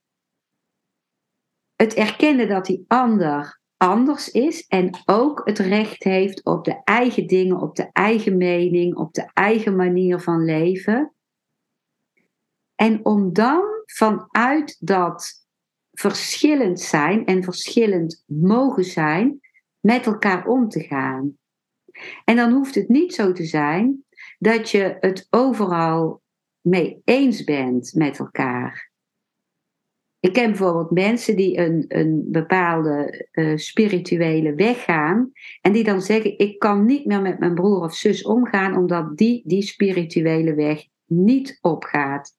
het 1.76 1.94
erkennen 1.94 2.48
dat 2.48 2.66
die 2.66 2.84
ander 2.88 3.60
anders 3.76 4.30
is 4.30 4.66
en 4.66 5.02
ook 5.04 5.40
het 5.44 5.58
recht 5.58 6.04
heeft 6.04 6.44
op 6.44 6.64
de 6.64 6.80
eigen 6.84 7.26
dingen, 7.26 7.60
op 7.60 7.76
de 7.76 7.90
eigen 7.92 8.36
mening, 8.36 8.96
op 8.96 9.12
de 9.12 9.30
eigen 9.32 9.76
manier 9.76 10.20
van 10.20 10.44
leven. 10.44 11.14
En 12.74 13.04
om 13.04 13.32
dan 13.32 13.64
vanuit 13.84 14.76
dat 14.80 15.46
verschillend 15.90 16.80
zijn 16.80 17.26
en 17.26 17.42
verschillend 17.42 18.24
mogen 18.26 18.84
zijn, 18.84 19.40
met 19.80 20.06
elkaar 20.06 20.46
om 20.46 20.68
te 20.68 20.80
gaan. 20.80 21.38
En 22.24 22.36
dan 22.36 22.52
hoeft 22.52 22.74
het 22.74 22.88
niet 22.88 23.14
zo 23.14 23.32
te 23.32 23.44
zijn 23.44 24.04
dat 24.38 24.70
je 24.70 24.96
het 25.00 25.26
overal 25.30 26.22
mee 26.60 27.00
eens 27.04 27.44
bent 27.44 27.94
met 27.94 28.18
elkaar. 28.18 28.92
Ik 30.24 30.32
ken 30.32 30.46
bijvoorbeeld 30.46 30.90
mensen 30.90 31.36
die 31.36 31.58
een, 31.58 31.84
een 31.88 32.24
bepaalde 32.26 33.26
uh, 33.32 33.56
spirituele 33.56 34.54
weg 34.54 34.84
gaan 34.84 35.32
en 35.60 35.72
die 35.72 35.84
dan 35.84 36.02
zeggen: 36.02 36.38
Ik 36.38 36.58
kan 36.58 36.84
niet 36.84 37.06
meer 37.06 37.22
met 37.22 37.38
mijn 37.38 37.54
broer 37.54 37.80
of 37.80 37.94
zus 37.94 38.22
omgaan 38.22 38.76
omdat 38.76 39.16
die 39.16 39.42
die 39.46 39.62
spirituele 39.62 40.54
weg 40.54 40.86
niet 41.06 41.58
opgaat. 41.60 42.36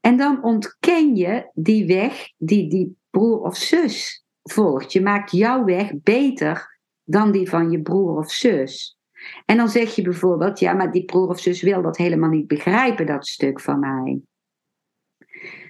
En 0.00 0.16
dan 0.16 0.42
ontken 0.42 1.16
je 1.16 1.50
die 1.54 1.86
weg 1.86 2.28
die 2.36 2.68
die 2.68 2.96
broer 3.10 3.40
of 3.40 3.56
zus 3.56 4.24
volgt. 4.42 4.92
Je 4.92 5.02
maakt 5.02 5.30
jouw 5.30 5.64
weg 5.64 5.92
beter 6.02 6.78
dan 7.04 7.32
die 7.32 7.48
van 7.48 7.70
je 7.70 7.82
broer 7.82 8.16
of 8.16 8.32
zus. 8.32 8.98
En 9.44 9.56
dan 9.56 9.68
zeg 9.68 9.94
je 9.94 10.02
bijvoorbeeld, 10.02 10.58
ja, 10.58 10.72
maar 10.72 10.92
die 10.92 11.04
broer 11.04 11.28
of 11.28 11.40
zus 11.40 11.62
wil 11.62 11.82
dat 11.82 11.96
helemaal 11.96 12.30
niet 12.30 12.46
begrijpen, 12.46 13.06
dat 13.06 13.26
stuk 13.26 13.60
van 13.60 13.78
mij. 13.78 14.20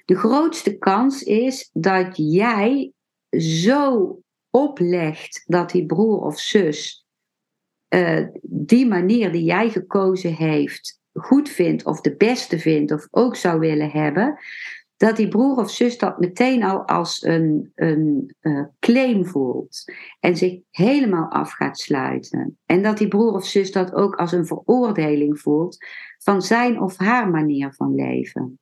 De 0.04 0.16
grootste 0.16 0.78
kans 0.78 1.22
is 1.22 1.70
dat 1.72 2.06
jij 2.14 2.92
zo 3.38 4.18
oplegt 4.50 5.42
dat 5.46 5.70
die 5.70 5.86
broer 5.86 6.20
of 6.20 6.40
zus 6.40 7.06
uh, 7.94 8.26
die 8.42 8.86
manier 8.86 9.32
die 9.32 9.44
jij 9.44 9.70
gekozen 9.70 10.34
heeft 10.34 11.00
goed 11.12 11.48
vindt 11.48 11.84
of 11.84 12.00
de 12.00 12.16
beste 12.16 12.58
vindt 12.58 12.92
of 12.92 13.06
ook 13.10 13.36
zou 13.36 13.58
willen 13.58 13.90
hebben, 13.90 14.38
dat 14.96 15.16
die 15.16 15.28
broer 15.28 15.56
of 15.56 15.70
zus 15.70 15.98
dat 15.98 16.18
meteen 16.18 16.62
al 16.62 16.86
als 16.86 17.22
een, 17.22 17.72
een 17.74 18.34
uh, 18.40 18.64
claim 18.78 19.26
voelt 19.26 19.84
en 20.20 20.36
zich 20.36 20.58
helemaal 20.70 21.30
af 21.30 21.52
gaat 21.52 21.78
sluiten. 21.78 22.58
En 22.66 22.82
dat 22.82 22.98
die 22.98 23.08
broer 23.08 23.32
of 23.32 23.46
zus 23.46 23.72
dat 23.72 23.94
ook 23.94 24.14
als 24.14 24.32
een 24.32 24.46
veroordeling 24.46 25.40
voelt 25.40 25.76
van 26.18 26.42
zijn 26.42 26.80
of 26.80 26.96
haar 26.96 27.30
manier 27.30 27.72
van 27.72 27.94
leven. 27.94 28.58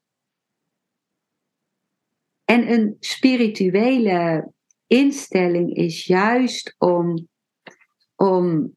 En 2.51 2.73
een 2.73 2.97
spirituele 3.01 4.53
instelling 4.87 5.75
is 5.75 6.07
juist 6.07 6.75
om, 6.79 7.29
om 8.17 8.77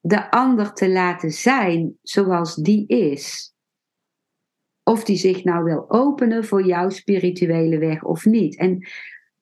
de 0.00 0.30
ander 0.30 0.72
te 0.72 0.90
laten 0.90 1.30
zijn 1.30 1.98
zoals 2.02 2.54
die 2.54 2.86
is. 2.86 3.54
Of 4.82 5.04
die 5.04 5.16
zich 5.16 5.44
nou 5.44 5.64
wil 5.64 5.90
openen 5.90 6.44
voor 6.44 6.66
jouw 6.66 6.88
spirituele 6.88 7.78
weg 7.78 8.02
of 8.04 8.24
niet. 8.24 8.56
En 8.56 8.86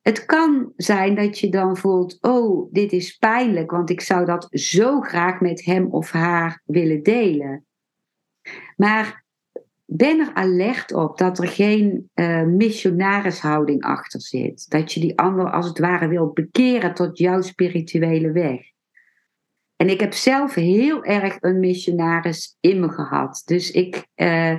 het 0.00 0.24
kan 0.24 0.72
zijn 0.76 1.14
dat 1.14 1.38
je 1.38 1.48
dan 1.48 1.76
voelt: 1.76 2.18
oh, 2.20 2.72
dit 2.72 2.92
is 2.92 3.16
pijnlijk, 3.16 3.70
want 3.70 3.90
ik 3.90 4.00
zou 4.00 4.24
dat 4.24 4.46
zo 4.50 5.00
graag 5.00 5.40
met 5.40 5.64
hem 5.64 5.86
of 5.86 6.10
haar 6.10 6.62
willen 6.64 7.02
delen. 7.02 7.66
Maar 8.76 9.24
ben 9.92 10.20
er 10.20 10.34
alert 10.34 10.92
op 10.92 11.18
dat 11.18 11.38
er 11.38 11.48
geen 11.48 12.10
uh, 12.14 12.42
missionarishouding 12.42 13.82
achter 13.82 14.20
zit. 14.20 14.70
Dat 14.70 14.92
je 14.92 15.00
die 15.00 15.18
ander 15.18 15.50
als 15.50 15.68
het 15.68 15.78
ware 15.78 16.08
wilt 16.08 16.34
bekeren 16.34 16.94
tot 16.94 17.18
jouw 17.18 17.40
spirituele 17.40 18.32
weg. 18.32 18.60
En 19.76 19.88
ik 19.88 20.00
heb 20.00 20.12
zelf 20.12 20.54
heel 20.54 21.04
erg 21.04 21.36
een 21.40 21.58
missionaris 21.58 22.56
in 22.60 22.80
me 22.80 22.88
gehad. 22.88 23.42
Dus 23.44 23.70
ik, 23.70 24.06
uh, 24.16 24.58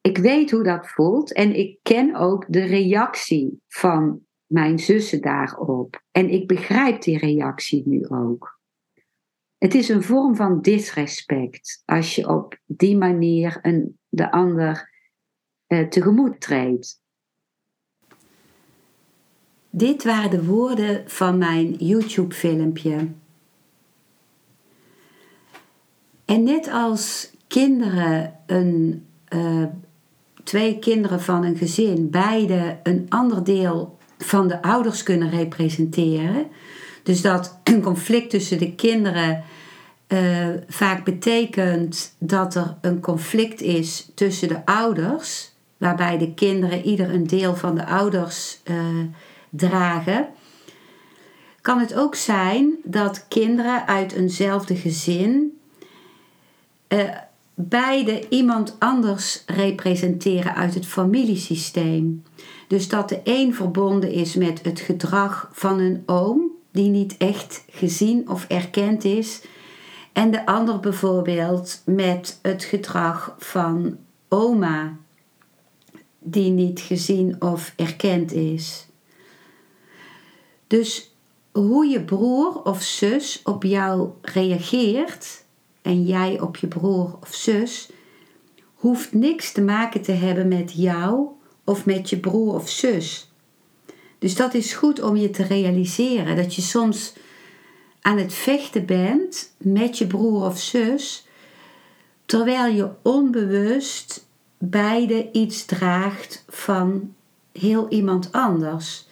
ik 0.00 0.18
weet 0.18 0.50
hoe 0.50 0.62
dat 0.62 0.88
voelt. 0.88 1.32
En 1.32 1.54
ik 1.54 1.78
ken 1.82 2.14
ook 2.14 2.44
de 2.48 2.64
reactie 2.64 3.60
van 3.68 4.20
mijn 4.46 4.78
zussen 4.78 5.20
daarop. 5.20 6.02
En 6.10 6.30
ik 6.30 6.46
begrijp 6.46 7.02
die 7.02 7.18
reactie 7.18 7.82
nu 7.86 8.06
ook. 8.08 8.57
Het 9.58 9.74
is 9.74 9.88
een 9.88 10.02
vorm 10.02 10.36
van 10.36 10.60
disrespect 10.60 11.82
als 11.84 12.14
je 12.14 12.28
op 12.28 12.58
die 12.66 12.96
manier 12.96 13.58
een, 13.62 13.98
de 14.08 14.30
ander 14.30 14.90
uh, 15.68 15.88
tegemoet 15.88 16.40
treedt. 16.40 17.00
Dit 19.70 20.04
waren 20.04 20.30
de 20.30 20.44
woorden 20.44 21.10
van 21.10 21.38
mijn 21.38 21.72
YouTube-filmpje. 21.72 23.08
En 26.24 26.42
net 26.42 26.68
als 26.68 27.32
kinderen, 27.46 28.40
een, 28.46 29.06
uh, 29.34 29.64
twee 30.44 30.78
kinderen 30.78 31.20
van 31.20 31.44
een 31.44 31.56
gezin, 31.56 32.10
beide 32.10 32.78
een 32.82 33.06
ander 33.08 33.44
deel 33.44 33.98
van 34.18 34.48
de 34.48 34.62
ouders 34.62 35.02
kunnen 35.02 35.30
representeren. 35.30 36.46
Dus 37.08 37.20
dat 37.22 37.58
een 37.64 37.82
conflict 37.90 38.30
tussen 38.30 38.58
de 38.58 38.74
kinderen 38.74 39.44
uh, 40.08 40.48
vaak 40.68 41.04
betekent 41.04 42.14
dat 42.18 42.54
er 42.54 42.76
een 42.80 43.00
conflict 43.00 43.60
is 43.60 44.10
tussen 44.14 44.48
de 44.48 44.66
ouders, 44.66 45.50
waarbij 45.76 46.18
de 46.18 46.34
kinderen 46.34 46.84
ieder 46.84 47.10
een 47.10 47.26
deel 47.26 47.56
van 47.56 47.74
de 47.74 47.86
ouders 47.86 48.58
uh, 48.64 48.76
dragen. 49.50 50.28
Kan 51.60 51.78
het 51.78 51.94
ook 51.94 52.14
zijn 52.14 52.74
dat 52.84 53.28
kinderen 53.28 53.86
uit 53.86 54.12
eenzelfde 54.12 54.76
gezin 54.76 55.58
uh, 56.88 57.00
beide 57.54 58.28
iemand 58.28 58.76
anders 58.78 59.42
representeren 59.46 60.54
uit 60.54 60.74
het 60.74 60.86
familiesysteem. 60.86 62.22
Dus 62.66 62.88
dat 62.88 63.08
de 63.08 63.20
een 63.24 63.54
verbonden 63.54 64.12
is 64.12 64.34
met 64.34 64.64
het 64.64 64.80
gedrag 64.80 65.50
van 65.52 65.78
een 65.78 66.02
oom, 66.06 66.56
die 66.70 66.88
niet 66.88 67.16
echt 67.16 67.64
gezien 67.70 68.28
of 68.30 68.44
erkend 68.48 69.04
is, 69.04 69.42
en 70.12 70.30
de 70.30 70.46
ander 70.46 70.80
bijvoorbeeld 70.80 71.82
met 71.84 72.38
het 72.42 72.64
gedrag 72.64 73.36
van 73.38 73.98
oma, 74.28 74.96
die 76.18 76.50
niet 76.50 76.80
gezien 76.80 77.42
of 77.42 77.72
erkend 77.76 78.32
is. 78.32 78.86
Dus 80.66 81.14
hoe 81.52 81.86
je 81.86 82.04
broer 82.04 82.62
of 82.62 82.82
zus 82.82 83.40
op 83.44 83.62
jou 83.62 84.10
reageert, 84.22 85.44
en 85.82 86.04
jij 86.04 86.40
op 86.40 86.56
je 86.56 86.66
broer 86.66 87.16
of 87.20 87.34
zus, 87.34 87.90
hoeft 88.74 89.12
niks 89.12 89.52
te 89.52 89.62
maken 89.62 90.02
te 90.02 90.12
hebben 90.12 90.48
met 90.48 90.72
jou 90.72 91.26
of 91.64 91.86
met 91.86 92.10
je 92.10 92.18
broer 92.18 92.54
of 92.54 92.68
zus. 92.68 93.27
Dus 94.18 94.34
dat 94.34 94.54
is 94.54 94.72
goed 94.72 95.02
om 95.02 95.16
je 95.16 95.30
te 95.30 95.42
realiseren 95.42 96.36
dat 96.36 96.54
je 96.54 96.62
soms 96.62 97.12
aan 98.00 98.18
het 98.18 98.34
vechten 98.34 98.86
bent 98.86 99.52
met 99.56 99.98
je 99.98 100.06
broer 100.06 100.44
of 100.44 100.58
zus, 100.58 101.26
terwijl 102.26 102.74
je 102.74 102.88
onbewust 103.02 104.26
beide 104.58 105.28
iets 105.32 105.64
draagt 105.64 106.44
van 106.48 107.14
heel 107.52 107.88
iemand 107.88 108.32
anders. 108.32 109.06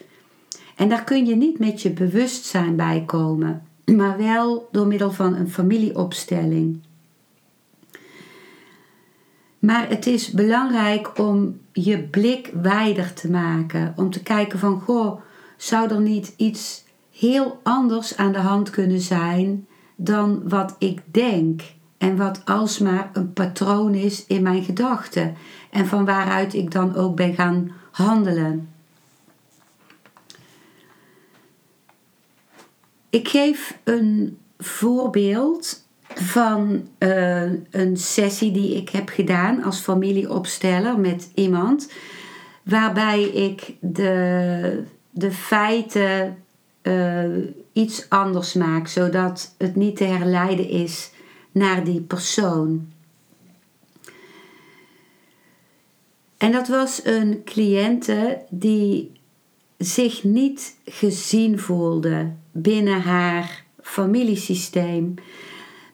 En 0.77 0.89
daar 0.89 1.05
kun 1.05 1.27
je 1.27 1.37
niet 1.37 1.59
met 1.59 1.83
je 1.83 1.91
bewustzijn 1.91 2.77
bij 2.77 3.03
komen 3.07 3.67
maar 3.95 4.17
wel 4.17 4.69
door 4.73 4.87
middel 4.87 5.13
van 5.13 5.35
een 5.35 5.51
familieopstelling. 5.51 6.81
Maar 9.59 9.89
het 9.89 10.07
is 10.07 10.31
belangrijk 10.31 11.19
om 11.19 11.61
je 11.85 12.03
blik 12.03 12.51
wijder 12.63 13.13
te 13.13 13.31
maken, 13.31 13.93
om 13.97 14.11
te 14.11 14.23
kijken 14.23 14.59
van 14.59 14.81
goh, 14.81 15.21
zou 15.57 15.91
er 15.91 16.01
niet 16.01 16.35
iets 16.37 16.85
heel 17.11 17.61
anders 17.63 18.17
aan 18.17 18.33
de 18.33 18.39
hand 18.39 18.71
kunnen 18.71 19.01
zijn 19.01 19.67
dan 19.97 20.49
wat 20.49 20.75
ik 20.79 21.03
denk 21.05 21.63
en 21.99 22.17
wat 22.17 22.45
alsmaar 22.45 23.11
een 23.13 23.33
patroon 23.33 23.95
is 23.95 24.27
in 24.27 24.43
mijn 24.43 24.65
gedachten 24.65 25.37
en 25.71 25.87
van 25.87 26.05
waaruit 26.05 26.55
ik 26.55 26.71
dan 26.71 26.95
ook 26.95 27.17
ben 27.17 27.35
gaan 27.35 27.73
handelen. 27.91 28.69
Ik 33.11 33.29
geef 33.29 33.79
een 33.85 34.39
voorbeeld 34.59 35.86
van 36.21 36.89
uh, 36.99 37.43
een 37.71 37.97
sessie 37.97 38.53
die 38.53 38.77
ik 38.77 38.89
heb 38.89 39.09
gedaan 39.09 39.63
als 39.63 39.81
familieopsteller 39.81 40.99
met 40.99 41.31
iemand, 41.35 41.93
waarbij 42.63 43.23
ik 43.23 43.75
de, 43.81 44.83
de 45.11 45.33
feiten 45.33 46.37
uh, 46.83 47.25
iets 47.73 48.07
anders 48.09 48.53
maak, 48.53 48.89
zodat 48.89 49.55
het 49.59 49.77
niet 49.77 49.97
te 49.97 50.05
herleiden 50.05 50.69
is 50.69 51.11
naar 51.53 51.85
die 51.85 52.01
persoon. 52.01 52.89
En 56.37 56.53
dat 56.53 56.69
was 56.69 57.01
een 57.05 57.43
cliënte 57.45 58.39
die 58.49 59.13
zich 59.79 60.25
niet 60.25 60.77
gezien 60.85 61.59
voelde 61.59 62.33
binnen 62.53 63.01
haar 63.01 63.65
familiesysteem. 63.83 65.15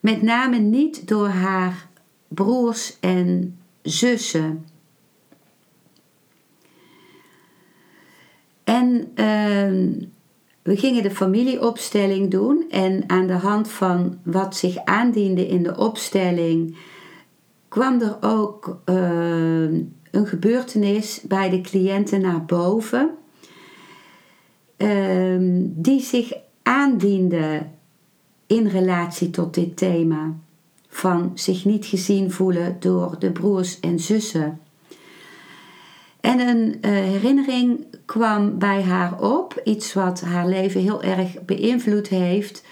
Met 0.03 0.23
name 0.23 0.59
niet 0.59 1.09
door 1.09 1.29
haar 1.29 1.89
broers 2.29 2.97
en 3.01 3.59
zussen. 3.83 4.67
En 8.65 9.11
uh, 9.15 10.01
we 10.63 10.77
gingen 10.77 11.03
de 11.03 11.11
familieopstelling 11.11 12.31
doen 12.31 12.65
en 12.71 13.05
aan 13.07 13.27
de 13.27 13.33
hand 13.33 13.71
van 13.71 14.19
wat 14.23 14.57
zich 14.57 14.85
aandiende 14.85 15.47
in 15.47 15.63
de 15.63 15.77
opstelling 15.77 16.77
kwam 17.69 18.01
er 18.01 18.17
ook 18.21 18.81
uh, 18.87 19.63
een 20.11 20.27
gebeurtenis 20.27 21.21
bij 21.21 21.51
de 21.51 21.61
cliënten 21.61 22.21
naar 22.21 22.45
boven. 22.45 23.11
Uh, 24.77 25.37
die 25.63 26.01
zich 26.01 26.33
aandiende 26.63 27.67
in 28.53 28.67
relatie 28.67 29.31
tot 29.31 29.55
dit 29.55 29.77
thema 29.77 30.35
van 30.89 31.33
zich 31.35 31.65
niet 31.65 31.87
gezien 31.87 32.31
voelen 32.31 32.77
door 32.81 33.17
de 33.19 33.31
broers 33.31 33.81
en 33.81 33.99
zussen. 33.99 34.61
En 36.21 36.41
een 36.41 36.67
uh, 36.67 36.91
herinnering 36.91 37.87
kwam 38.05 38.59
bij 38.59 38.83
haar 38.83 39.21
op, 39.21 39.61
iets 39.65 39.93
wat 39.93 40.21
haar 40.21 40.47
leven 40.47 40.81
heel 40.81 41.03
erg 41.03 41.45
beïnvloed 41.45 42.09
heeft, 42.09 42.65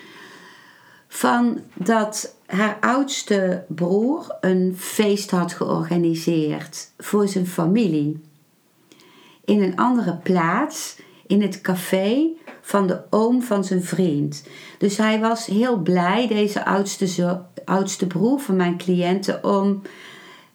van 1.09 1.61
dat 1.75 2.37
haar 2.47 2.77
oudste 2.81 3.65
broer 3.69 4.37
een 4.41 4.75
feest 4.77 5.31
had 5.31 5.53
georganiseerd 5.53 6.91
voor 6.99 7.29
zijn 7.29 7.47
familie. 7.47 8.21
In 9.45 9.63
een 9.63 9.77
andere 9.77 10.17
plaats, 10.17 10.97
in 11.31 11.43
het 11.43 11.61
café 11.61 12.27
van 12.61 12.87
de 12.87 13.01
oom 13.11 13.43
van 13.43 13.65
zijn 13.65 13.83
vriend. 13.83 14.45
Dus 14.79 14.97
hij 14.97 15.21
was 15.21 15.47
heel 15.47 15.77
blij, 15.77 16.27
deze 16.27 16.65
oudste, 16.65 17.43
oudste 17.65 18.07
broer 18.07 18.41
van 18.41 18.57
mijn 18.57 18.79
cliënten, 18.79 19.45
om 19.45 19.83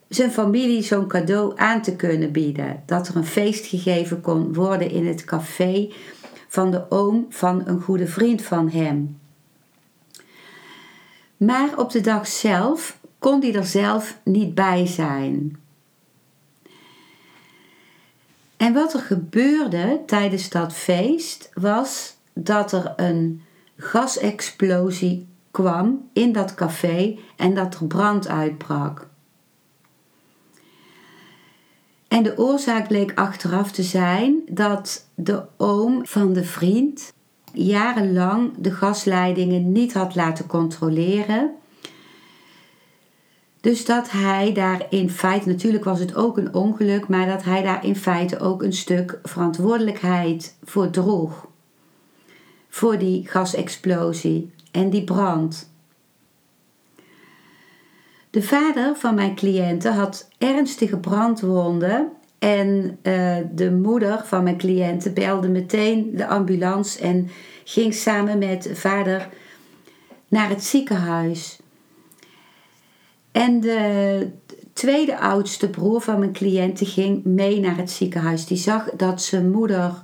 zijn 0.07 0.31
familie 0.31 0.81
zo'n 0.81 1.07
cadeau 1.07 1.53
aan 1.55 1.81
te 1.81 1.95
kunnen 1.95 2.31
bieden. 2.31 2.83
Dat 2.85 3.07
er 3.07 3.15
een 3.15 3.25
feest 3.25 3.65
gegeven 3.65 4.21
kon 4.21 4.53
worden 4.53 4.91
in 4.91 5.07
het 5.07 5.25
café 5.25 5.91
van 6.47 6.71
de 6.71 6.91
oom 6.91 7.25
van 7.29 7.61
een 7.65 7.81
goede 7.81 8.07
vriend 8.07 8.41
van 8.41 8.69
hem. 8.69 9.19
Maar 11.37 11.69
op 11.77 11.91
de 11.91 12.01
dag 12.01 12.27
zelf 12.27 12.97
kon 13.19 13.41
hij 13.41 13.55
er 13.55 13.65
zelf 13.65 14.19
niet 14.23 14.55
bij 14.55 14.85
zijn. 14.85 15.57
En 18.65 18.73
wat 18.73 18.93
er 18.93 18.99
gebeurde 18.99 20.01
tijdens 20.05 20.49
dat 20.49 20.73
feest 20.73 21.49
was 21.53 22.15
dat 22.33 22.71
er 22.71 22.93
een 22.95 23.41
gasexplosie 23.77 25.27
kwam 25.51 26.09
in 26.13 26.31
dat 26.31 26.53
café 26.53 27.17
en 27.35 27.53
dat 27.53 27.75
er 27.75 27.87
brand 27.87 28.27
uitbrak. 28.27 29.07
En 32.07 32.23
de 32.23 32.37
oorzaak 32.37 32.87
bleek 32.87 33.11
achteraf 33.15 33.71
te 33.71 33.83
zijn 33.83 34.41
dat 34.49 35.09
de 35.15 35.43
oom 35.57 36.05
van 36.05 36.33
de 36.33 36.43
vriend 36.43 37.13
jarenlang 37.53 38.53
de 38.57 38.71
gasleidingen 38.71 39.71
niet 39.71 39.93
had 39.93 40.15
laten 40.15 40.47
controleren. 40.47 41.55
Dus 43.65 43.85
dat 43.85 44.11
hij 44.11 44.53
daar 44.53 44.85
in 44.89 45.09
feite, 45.09 45.47
natuurlijk 45.47 45.83
was 45.83 45.99
het 45.99 46.15
ook 46.15 46.37
een 46.37 46.53
ongeluk, 46.53 47.07
maar 47.07 47.27
dat 47.27 47.43
hij 47.43 47.61
daar 47.61 47.85
in 47.85 47.95
feite 47.95 48.39
ook 48.39 48.63
een 48.63 48.73
stuk 48.73 49.19
verantwoordelijkheid 49.23 50.55
voor 50.63 50.89
droeg. 50.89 51.47
Voor 52.69 52.97
die 52.97 53.27
gasexplosie 53.27 54.51
en 54.71 54.89
die 54.89 55.03
brand. 55.03 55.69
De 58.29 58.41
vader 58.41 58.95
van 58.95 59.15
mijn 59.15 59.35
cliënten 59.35 59.93
had 59.93 60.29
ernstige 60.37 60.97
brandwonden 60.97 62.11
en 62.39 62.97
uh, 63.03 63.37
de 63.51 63.71
moeder 63.71 64.21
van 64.25 64.43
mijn 64.43 64.57
cliënten 64.57 65.13
belde 65.13 65.47
meteen 65.47 66.11
de 66.15 66.27
ambulance 66.27 66.99
en 66.99 67.29
ging 67.63 67.93
samen 67.93 68.37
met 68.37 68.69
vader 68.73 69.29
naar 70.27 70.49
het 70.49 70.63
ziekenhuis. 70.63 71.59
En 73.35 73.59
de 73.59 74.27
tweede 74.73 75.19
oudste 75.19 75.69
broer 75.69 76.01
van 76.01 76.19
mijn 76.19 76.33
cliënten 76.33 76.85
ging 76.85 77.23
mee 77.23 77.59
naar 77.59 77.77
het 77.77 77.91
ziekenhuis. 77.91 78.45
Die 78.45 78.57
zag 78.57 78.89
dat 78.97 79.21
zijn 79.21 79.51
moeder 79.51 80.03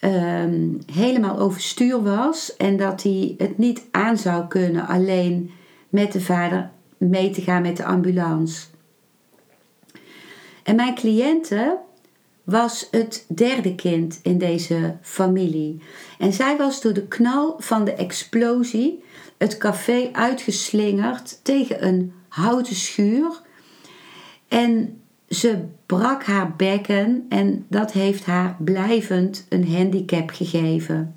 um, 0.00 0.78
helemaal 0.92 1.38
overstuur 1.38 2.02
was 2.02 2.56
en 2.56 2.76
dat 2.76 3.02
hij 3.02 3.34
het 3.38 3.58
niet 3.58 3.82
aan 3.90 4.18
zou 4.18 4.46
kunnen 4.46 4.86
alleen 4.86 5.50
met 5.88 6.12
de 6.12 6.20
vader 6.20 6.70
mee 6.96 7.30
te 7.30 7.40
gaan 7.40 7.62
met 7.62 7.76
de 7.76 7.84
ambulance. 7.84 8.66
En 10.62 10.76
mijn 10.76 10.94
cliënte 10.94 11.76
was 12.44 12.88
het 12.90 13.24
derde 13.28 13.74
kind 13.74 14.20
in 14.22 14.38
deze 14.38 14.96
familie. 15.00 15.80
En 16.18 16.32
zij 16.32 16.56
was 16.56 16.80
door 16.80 16.92
de 16.92 17.06
knal 17.06 17.54
van 17.58 17.84
de 17.84 17.92
explosie 17.92 19.02
het 19.38 19.58
café 19.58 20.08
uitgeslingerd 20.12 21.40
tegen 21.42 21.86
een 21.86 22.12
houten 22.36 22.74
schuur. 22.74 23.40
En 24.48 25.00
ze 25.28 25.64
brak 25.86 26.24
haar 26.24 26.56
bekken 26.56 27.26
en 27.28 27.66
dat 27.68 27.92
heeft 27.92 28.24
haar 28.24 28.56
blijvend 28.58 29.46
een 29.48 29.72
handicap 29.74 30.30
gegeven. 30.30 31.16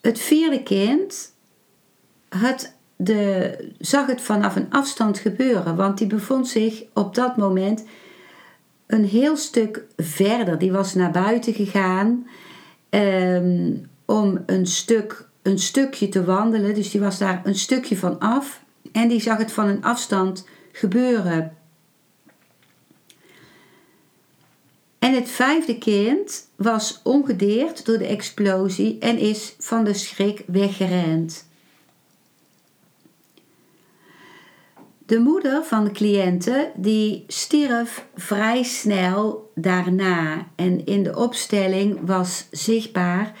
Het 0.00 0.18
vierde 0.18 0.62
kind 0.62 1.34
had 2.28 2.74
de, 2.96 3.56
zag 3.78 4.06
het 4.06 4.20
vanaf 4.20 4.56
een 4.56 4.70
afstand 4.70 5.18
gebeuren, 5.18 5.76
want 5.76 5.98
die 5.98 6.06
bevond 6.06 6.48
zich 6.48 6.82
op 6.92 7.14
dat 7.14 7.36
moment 7.36 7.84
een 8.86 9.04
heel 9.04 9.36
stuk 9.36 9.84
verder. 9.96 10.58
Die 10.58 10.72
was 10.72 10.94
naar 10.94 11.10
buiten 11.10 11.54
gegaan 11.54 12.26
ehm, 12.90 13.72
om 14.04 14.42
een, 14.46 14.66
stuk, 14.66 15.28
een 15.44 15.58
stukje 15.58 16.08
te 16.08 16.24
wandelen, 16.24 16.74
dus 16.74 16.90
die 16.90 17.00
was 17.00 17.18
daar 17.18 17.40
een 17.44 17.54
stukje 17.54 17.96
van 17.96 18.18
af 18.18 18.62
en 18.92 19.08
die 19.08 19.20
zag 19.20 19.38
het 19.38 19.52
van 19.52 19.66
een 19.66 19.84
afstand 19.84 20.46
gebeuren. 20.72 21.56
En 24.98 25.14
het 25.14 25.28
vijfde 25.28 25.78
kind 25.78 26.48
was 26.56 27.00
ongedeerd 27.02 27.86
door 27.86 27.98
de 27.98 28.06
explosie 28.06 28.98
en 28.98 29.18
is 29.18 29.54
van 29.58 29.84
de 29.84 29.94
schrik 29.94 30.42
weggerend. 30.46 31.46
De 35.06 35.18
moeder 35.18 35.64
van 35.64 35.84
de 35.84 35.90
cliënte 35.90 36.70
die 36.74 37.24
stierf 37.26 38.06
vrij 38.14 38.62
snel 38.62 39.50
daarna 39.54 40.48
en 40.56 40.86
in 40.86 41.02
de 41.02 41.16
opstelling 41.16 41.98
was 42.02 42.46
zichtbaar 42.50 43.32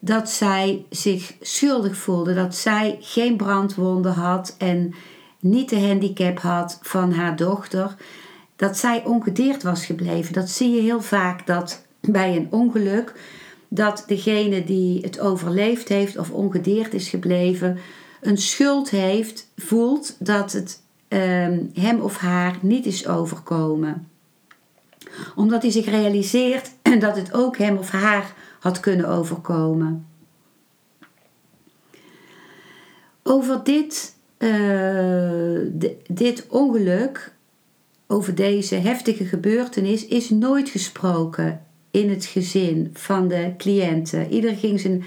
dat 0.00 0.30
zij 0.30 0.84
zich 0.90 1.34
schuldig 1.40 1.96
voelde, 1.96 2.34
dat 2.34 2.54
zij 2.54 2.96
geen 3.00 3.36
brandwonden 3.36 4.12
had 4.12 4.54
en 4.58 4.94
niet 5.40 5.68
de 5.68 5.80
handicap 5.80 6.38
had 6.38 6.78
van 6.82 7.12
haar 7.12 7.36
dochter, 7.36 7.94
dat 8.56 8.76
zij 8.76 9.04
ongedeerd 9.04 9.62
was 9.62 9.86
gebleven. 9.86 10.32
Dat 10.32 10.50
zie 10.50 10.70
je 10.70 10.80
heel 10.80 11.02
vaak 11.02 11.46
dat 11.46 11.86
bij 12.00 12.36
een 12.36 12.48
ongeluk 12.50 13.14
dat 13.68 14.04
degene 14.06 14.64
die 14.64 15.00
het 15.00 15.20
overleefd 15.20 15.88
heeft 15.88 16.18
of 16.18 16.30
ongedeerd 16.30 16.94
is 16.94 17.08
gebleven, 17.08 17.78
een 18.20 18.38
schuld 18.38 18.90
heeft, 18.90 19.52
voelt 19.56 20.16
dat 20.18 20.52
het 20.52 20.80
Ehm, 21.10 21.64
hem 21.74 22.00
of 22.00 22.16
haar 22.16 22.58
niet 22.60 22.86
is 22.86 23.06
overkomen. 23.06 24.08
Omdat 25.34 25.62
hij 25.62 25.70
zich 25.70 25.86
realiseert 25.86 26.70
dat 26.98 27.16
het 27.16 27.32
ook 27.32 27.58
hem 27.58 27.76
of 27.76 27.90
haar 27.90 28.34
had 28.60 28.80
kunnen 28.80 29.08
overkomen. 29.08 30.06
Over 33.22 33.64
dit, 33.64 34.16
uh, 34.38 35.60
dit 36.08 36.46
ongeluk, 36.48 37.34
over 38.06 38.34
deze 38.34 38.74
heftige 38.74 39.24
gebeurtenis, 39.24 40.06
is 40.06 40.30
nooit 40.30 40.68
gesproken 40.68 41.66
in 41.90 42.10
het 42.10 42.24
gezin 42.24 42.90
van 42.92 43.28
de 43.28 43.54
cliënten. 43.56 44.32
Ieder 44.32 44.56
ging 44.56 44.80
zijn 44.80 45.04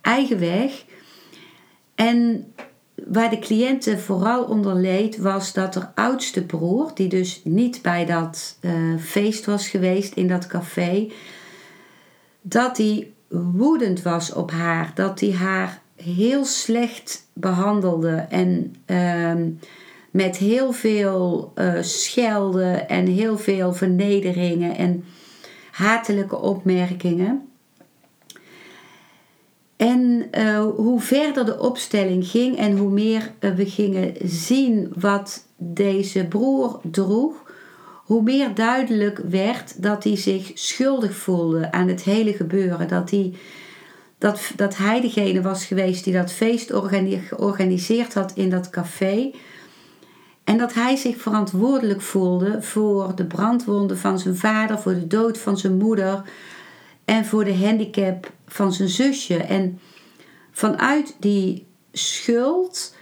eigen 0.00 0.38
weg. 0.38 0.84
En 1.94 2.46
waar 2.94 3.30
de 3.30 3.38
cliënte 3.38 3.98
vooral 3.98 4.44
onder 4.44 4.74
leed, 4.74 5.16
was 5.16 5.52
dat 5.52 5.74
er 5.74 5.90
oudste 5.94 6.44
broer, 6.44 6.90
die 6.94 7.08
dus 7.08 7.40
niet 7.44 7.82
bij 7.82 8.04
dat 8.04 8.58
uh, 8.60 8.98
feest 8.98 9.44
was 9.44 9.68
geweest 9.68 10.14
in 10.14 10.28
dat 10.28 10.46
café, 10.46 11.08
dat 12.46 12.76
hij 12.76 13.12
woedend 13.28 14.02
was 14.02 14.32
op 14.32 14.50
haar, 14.50 14.92
dat 14.94 15.20
hij 15.20 15.32
haar 15.32 15.80
heel 15.96 16.44
slecht 16.44 17.28
behandelde 17.32 18.26
en 18.28 18.74
uh, 18.86 19.32
met 20.10 20.36
heel 20.36 20.72
veel 20.72 21.52
uh, 21.54 21.72
schelden 21.80 22.88
en 22.88 23.06
heel 23.06 23.38
veel 23.38 23.72
vernederingen 23.72 24.76
en 24.76 25.04
hatelijke 25.70 26.36
opmerkingen. 26.36 27.48
En 29.76 30.28
uh, 30.38 30.66
hoe 30.76 31.00
verder 31.00 31.44
de 31.44 31.60
opstelling 31.60 32.26
ging 32.26 32.56
en 32.56 32.78
hoe 32.78 32.90
meer 32.90 33.32
uh, 33.40 33.54
we 33.54 33.66
gingen 33.66 34.14
zien 34.24 34.92
wat 34.98 35.46
deze 35.56 36.26
broer 36.26 36.80
droeg, 36.90 37.43
hoe 38.04 38.22
meer 38.22 38.54
duidelijk 38.54 39.18
werd 39.28 39.82
dat 39.82 40.04
hij 40.04 40.16
zich 40.16 40.50
schuldig 40.54 41.16
voelde 41.16 41.72
aan 41.72 41.88
het 41.88 42.02
hele 42.02 42.32
gebeuren. 42.32 42.88
Dat 42.88 43.10
hij, 43.10 43.34
dat, 44.18 44.52
dat 44.56 44.76
hij 44.76 45.00
degene 45.00 45.42
was 45.42 45.64
geweest 45.64 46.04
die 46.04 46.12
dat 46.12 46.32
feest 46.32 46.72
georganiseerd 47.28 48.14
had 48.14 48.32
in 48.34 48.50
dat 48.50 48.70
café. 48.70 49.30
En 50.44 50.58
dat 50.58 50.74
hij 50.74 50.96
zich 50.96 51.16
verantwoordelijk 51.16 52.00
voelde 52.00 52.62
voor 52.62 53.14
de 53.14 53.24
brandwonden 53.24 53.98
van 53.98 54.18
zijn 54.18 54.36
vader, 54.36 54.78
voor 54.78 54.94
de 54.94 55.06
dood 55.06 55.38
van 55.38 55.58
zijn 55.58 55.76
moeder 55.76 56.22
en 57.04 57.24
voor 57.24 57.44
de 57.44 57.56
handicap 57.56 58.32
van 58.46 58.72
zijn 58.72 58.88
zusje. 58.88 59.36
En 59.36 59.80
vanuit 60.50 61.16
die 61.20 61.66
schuld 61.92 62.96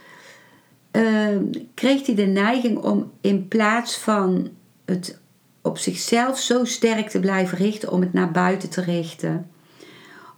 uh, 0.91 1.27
kreeg 1.73 2.05
hij 2.05 2.15
de 2.15 2.25
neiging 2.25 2.77
om 2.77 3.11
in 3.21 3.47
plaats 3.47 3.97
van 3.97 4.49
het 4.93 5.19
op 5.61 5.77
zichzelf 5.77 6.39
zo 6.39 6.65
sterk 6.65 7.09
te 7.09 7.19
blijven 7.19 7.57
richten 7.57 7.91
om 7.91 8.01
het 8.01 8.13
naar 8.13 8.31
buiten 8.31 8.69
te 8.69 8.81
richten. 8.81 9.49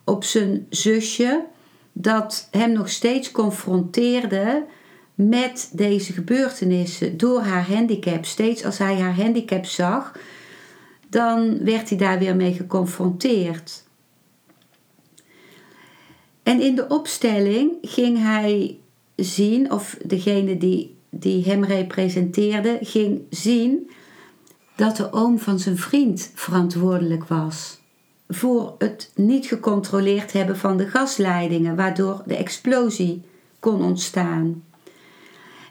Op 0.03 0.23
zijn 0.23 0.65
zusje, 0.69 1.45
dat 1.93 2.47
hem 2.51 2.71
nog 2.71 2.89
steeds 2.89 3.31
confronteerde 3.31 4.65
met 5.15 5.69
deze 5.73 6.13
gebeurtenissen 6.13 7.17
door 7.17 7.41
haar 7.41 7.67
handicap. 7.67 8.25
Steeds 8.25 8.65
als 8.65 8.77
hij 8.77 8.95
haar 8.95 9.15
handicap 9.15 9.65
zag, 9.65 10.19
dan 11.07 11.63
werd 11.63 11.89
hij 11.89 11.97
daar 11.97 12.19
weer 12.19 12.35
mee 12.35 12.53
geconfronteerd. 12.53 13.83
En 16.43 16.61
in 16.61 16.75
de 16.75 16.87
opstelling 16.87 17.71
ging 17.81 18.17
hij 18.17 18.77
zien, 19.15 19.71
of 19.71 19.97
degene 20.05 20.57
die, 20.57 20.95
die 21.09 21.43
hem 21.43 21.63
representeerde, 21.63 22.77
ging 22.81 23.21
zien 23.29 23.89
dat 24.75 24.97
de 24.97 25.11
oom 25.11 25.39
van 25.39 25.59
zijn 25.59 25.77
vriend 25.77 26.31
verantwoordelijk 26.33 27.27
was 27.27 27.83
voor 28.27 28.75
het 28.77 29.11
niet 29.15 29.45
gecontroleerd 29.45 30.31
hebben 30.33 30.57
van 30.57 30.77
de 30.77 30.87
gasleidingen, 30.87 31.75
waardoor 31.75 32.23
de 32.25 32.35
explosie 32.35 33.21
kon 33.59 33.81
ontstaan. 33.83 34.63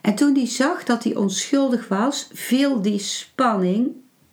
En 0.00 0.14
toen 0.14 0.34
hij 0.34 0.46
zag 0.46 0.84
dat 0.84 1.04
hij 1.04 1.14
onschuldig 1.14 1.88
was, 1.88 2.28
viel 2.32 2.82
die 2.82 2.98
spanning 2.98 3.88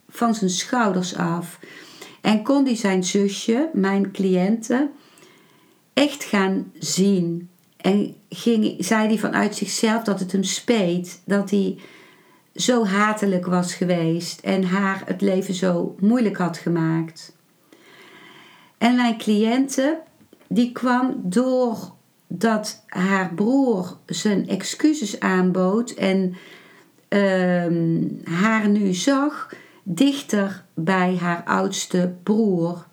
van 0.10 0.36
zijn 0.36 0.50
schouders 0.50 1.16
af. 1.16 1.60
En 2.22 2.44
kon 2.44 2.66
hij 2.66 2.76
zijn 2.76 3.04
zusje, 3.04 3.70
mijn 3.74 4.12
cliënte, 4.12 4.90
echt 5.94 6.24
gaan 6.24 6.72
zien. 6.80 7.50
En 7.78 8.16
ging, 8.30 8.76
zei 8.86 9.08
hij 9.08 9.18
vanuit 9.18 9.56
zichzelf 9.56 10.04
dat 10.04 10.20
het 10.20 10.32
hem 10.32 10.44
speet. 10.44 11.22
Dat 11.26 11.50
hij 11.50 11.78
zo 12.56 12.86
hatelijk 12.86 13.46
was 13.46 13.74
geweest 13.74 14.40
en 14.40 14.64
haar 14.64 15.02
het 15.06 15.22
leven 15.22 15.54
zo 15.54 15.96
moeilijk 16.00 16.38
had 16.38 16.58
gemaakt. 16.58 17.36
En 18.78 18.96
mijn 18.96 19.18
cliënte, 19.18 20.02
die 20.48 20.72
kwam 20.72 21.22
door 21.24 21.94
dat 22.28 22.84
haar 22.88 23.34
broer 23.34 23.98
zijn 24.06 24.48
excuses 24.48 25.20
aanbood 25.20 25.92
en 25.92 26.36
uh, 27.10 27.66
haar 28.24 28.70
nu 28.70 28.94
zag 28.94 29.54
dichter 29.84 30.64
bij 30.74 31.18
haar 31.20 31.44
oudste 31.44 32.14
broer. 32.24 32.86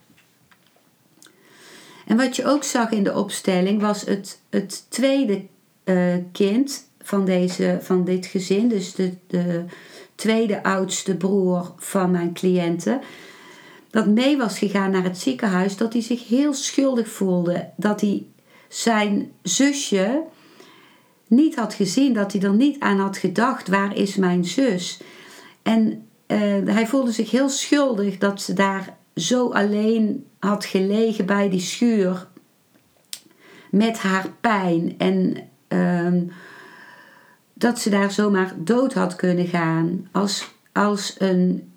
En 2.07 2.17
wat 2.17 2.37
je 2.37 2.45
ook 2.45 2.65
zag 2.65 2.91
in 2.91 3.03
de 3.03 3.15
opstelling 3.15 3.81
was 3.81 4.05
het, 4.05 4.41
het 4.51 4.87
tweede 4.89 5.45
uh, 5.85 6.15
kind 6.33 6.88
van, 7.09 7.25
deze, 7.25 7.79
van 7.83 8.05
dit 8.05 8.27
gezin, 8.27 8.69
dus 8.69 8.95
de, 8.95 9.13
de 9.27 9.65
tweede 10.15 10.63
oudste 10.63 11.17
broer 11.17 11.73
van 11.77 12.11
mijn 12.11 12.33
cliënten, 12.33 13.01
dat 13.91 14.07
mee 14.07 14.37
was 14.37 14.59
gegaan 14.59 14.91
naar 14.91 15.03
het 15.03 15.19
ziekenhuis, 15.19 15.77
dat 15.77 15.93
hij 15.93 16.03
zich 16.03 16.29
heel 16.29 16.55
schuldig 16.55 17.09
voelde. 17.09 17.69
Dat 17.77 18.01
hij 18.01 18.27
zijn 18.69 19.33
zusje 19.43 20.23
niet 21.27 21.57
had 21.57 21.75
gezien, 21.75 22.13
dat 22.13 22.33
hij 22.33 22.43
er 22.43 22.55
niet 22.55 22.81
aan 22.81 22.99
had 22.99 23.17
gedacht: 23.17 23.69
waar 23.69 23.97
is 23.97 24.17
mijn 24.17 24.45
zus? 24.45 25.01
En 25.63 26.07
uh, 26.27 26.39
hij 26.65 26.87
voelde 26.87 27.13
zich 27.13 27.31
heel 27.31 27.49
schuldig 27.49 28.19
dat 28.19 28.43
ze 28.43 28.53
daar 28.53 28.97
zo 29.15 29.51
alleen 29.51 30.27
had 30.39 30.65
gelegen 30.65 31.27
bij 31.27 31.51
die 31.51 31.61
schuur 31.61 32.27
met 33.71 33.99
haar 33.99 34.27
pijn 34.41 34.95
en 34.99 35.37
uh, 35.69 36.31
dat 37.59 37.79
ze 37.79 37.91
daar 37.91 38.11
zomaar 38.11 38.55
dood 38.57 38.95
had 38.95 39.17
kunnen 39.17 39.47
gaan 39.47 40.09
als, 40.13 40.55
als 40.73 41.15
een, 41.19 41.73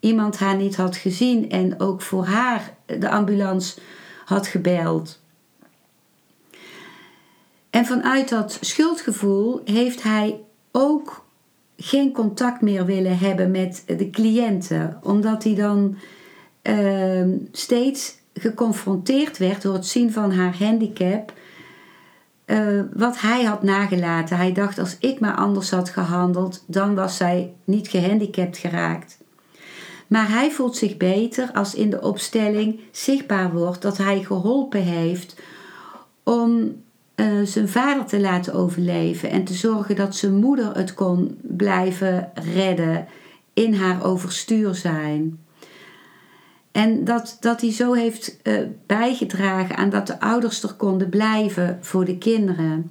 iemand 0.00 0.38
haar 0.38 0.56
niet 0.56 0.76
had 0.76 0.96
gezien 0.96 1.50
en 1.50 1.80
ook 1.80 2.02
voor 2.02 2.24
haar 2.24 2.74
de 2.86 3.08
ambulance 3.08 3.78
had 4.24 4.46
gebeld. 4.46 5.20
En 7.70 7.86
vanuit 7.86 8.28
dat 8.28 8.58
schuldgevoel 8.60 9.60
heeft 9.64 10.02
hij 10.02 10.40
ook 10.72 11.24
geen 11.76 12.12
contact 12.12 12.60
meer 12.60 12.84
willen 12.84 13.18
hebben 13.18 13.50
met 13.50 13.82
de 13.86 14.10
cliënten, 14.10 14.98
omdat 15.02 15.44
hij 15.44 15.54
dan 15.54 15.96
uh, 16.62 17.26
steeds 17.52 18.18
geconfronteerd 18.34 19.38
werd 19.38 19.62
door 19.62 19.74
het 19.74 19.86
zien 19.86 20.12
van 20.12 20.32
haar 20.32 20.56
handicap 20.58 21.32
uh, 22.46 22.82
wat 22.92 23.20
hij 23.20 23.44
had 23.44 23.62
nagelaten. 23.62 24.36
Hij 24.36 24.52
dacht, 24.52 24.78
als 24.78 24.96
ik 25.00 25.20
maar 25.20 25.34
anders 25.34 25.70
had 25.70 25.88
gehandeld, 25.88 26.64
dan 26.66 26.94
was 26.94 27.16
zij 27.16 27.54
niet 27.64 27.88
gehandicapt 27.88 28.56
geraakt. 28.58 29.18
Maar 30.06 30.28
hij 30.28 30.50
voelt 30.50 30.76
zich 30.76 30.96
beter 30.96 31.50
als 31.52 31.74
in 31.74 31.90
de 31.90 32.00
opstelling 32.00 32.80
zichtbaar 32.90 33.52
wordt 33.52 33.82
dat 33.82 33.98
hij 33.98 34.22
geholpen 34.22 34.82
heeft 34.82 35.40
om 36.22 36.82
uh, 37.16 37.26
zijn 37.44 37.68
vader 37.68 38.04
te 38.04 38.20
laten 38.20 38.54
overleven 38.54 39.30
en 39.30 39.44
te 39.44 39.54
zorgen 39.54 39.96
dat 39.96 40.16
zijn 40.16 40.34
moeder 40.34 40.76
het 40.76 40.94
kon 40.94 41.38
blijven 41.42 42.30
redden 42.54 43.06
in 43.52 43.74
haar 43.74 44.04
overstuur 44.04 44.74
zijn. 44.74 45.38
En 46.76 47.04
dat, 47.04 47.36
dat 47.40 47.60
hij 47.60 47.72
zo 47.72 47.92
heeft 47.92 48.36
uh, 48.42 48.60
bijgedragen 48.86 49.76
aan 49.76 49.90
dat 49.90 50.06
de 50.06 50.20
ouders 50.20 50.62
er 50.62 50.74
konden 50.74 51.08
blijven 51.08 51.78
voor 51.80 52.04
de 52.04 52.18
kinderen. 52.18 52.90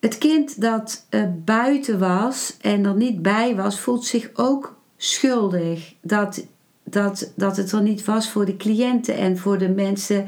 Het 0.00 0.18
kind 0.18 0.60
dat 0.60 1.06
uh, 1.10 1.24
buiten 1.44 1.98
was 1.98 2.56
en 2.60 2.84
er 2.84 2.94
niet 2.94 3.22
bij 3.22 3.56
was, 3.56 3.80
voelt 3.80 4.04
zich 4.04 4.30
ook 4.34 4.78
schuldig 4.96 5.94
dat, 6.00 6.46
dat, 6.84 7.32
dat 7.36 7.56
het 7.56 7.72
er 7.72 7.82
niet 7.82 8.04
was 8.04 8.30
voor 8.30 8.44
de 8.44 8.56
cliënten 8.56 9.16
en 9.16 9.38
voor 9.38 9.58
de 9.58 9.68
mensen 9.68 10.26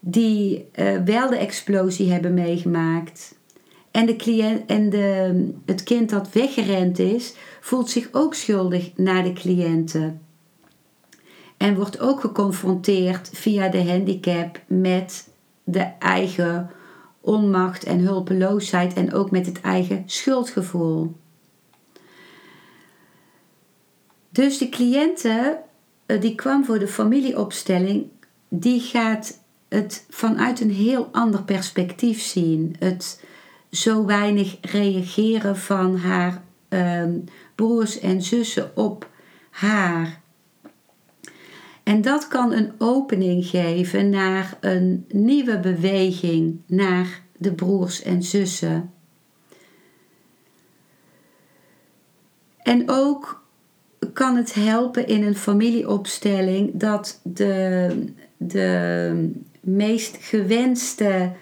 die 0.00 0.68
uh, 0.74 1.02
wel 1.04 1.30
de 1.30 1.36
explosie 1.36 2.12
hebben 2.12 2.34
meegemaakt. 2.34 3.34
En, 3.94 4.06
de 4.06 4.16
cliënt, 4.16 4.66
en 4.66 4.90
de, 4.90 5.52
het 5.66 5.82
kind 5.82 6.10
dat 6.10 6.32
weggerend 6.32 6.98
is, 6.98 7.34
voelt 7.60 7.90
zich 7.90 8.08
ook 8.12 8.34
schuldig 8.34 8.90
naar 8.96 9.22
de 9.22 9.32
cliënten. 9.32 10.20
En 11.56 11.74
wordt 11.74 12.00
ook 12.00 12.20
geconfronteerd 12.20 13.30
via 13.32 13.68
de 13.68 13.84
handicap 13.84 14.60
met 14.66 15.28
de 15.64 15.88
eigen 15.98 16.70
onmacht 17.20 17.84
en 17.84 17.98
hulpeloosheid 17.98 18.92
en 18.94 19.12
ook 19.12 19.30
met 19.30 19.46
het 19.46 19.60
eigen 19.60 20.02
schuldgevoel. 20.06 21.16
Dus 24.30 24.58
de 24.58 24.68
cliënte 24.68 25.58
eh, 26.06 26.20
die 26.20 26.34
kwam 26.34 26.64
voor 26.64 26.78
de 26.78 26.88
familieopstelling, 26.88 28.06
die 28.48 28.80
gaat 28.80 29.38
het 29.68 30.06
vanuit 30.10 30.60
een 30.60 30.72
heel 30.72 31.08
ander 31.12 31.42
perspectief 31.42 32.22
zien. 32.22 32.76
Het 32.78 33.22
zo 33.74 34.04
weinig 34.04 34.56
reageren 34.60 35.56
van 35.56 35.96
haar 35.96 36.42
um, 36.68 37.24
broers 37.54 38.00
en 38.00 38.22
zussen 38.22 38.76
op 38.76 39.10
haar. 39.50 40.20
En 41.82 42.02
dat 42.02 42.28
kan 42.28 42.52
een 42.52 42.72
opening 42.78 43.46
geven 43.46 44.10
naar 44.10 44.56
een 44.60 45.04
nieuwe 45.08 45.60
beweging 45.60 46.60
naar 46.66 47.22
de 47.36 47.52
broers 47.52 48.02
en 48.02 48.22
zussen. 48.22 48.92
En 52.62 52.82
ook 52.86 53.42
kan 54.12 54.36
het 54.36 54.54
helpen 54.54 55.06
in 55.06 55.22
een 55.22 55.36
familieopstelling 55.36 56.70
dat 56.74 57.20
de, 57.22 58.04
de 58.36 59.30
meest 59.60 60.16
gewenste 60.20 61.32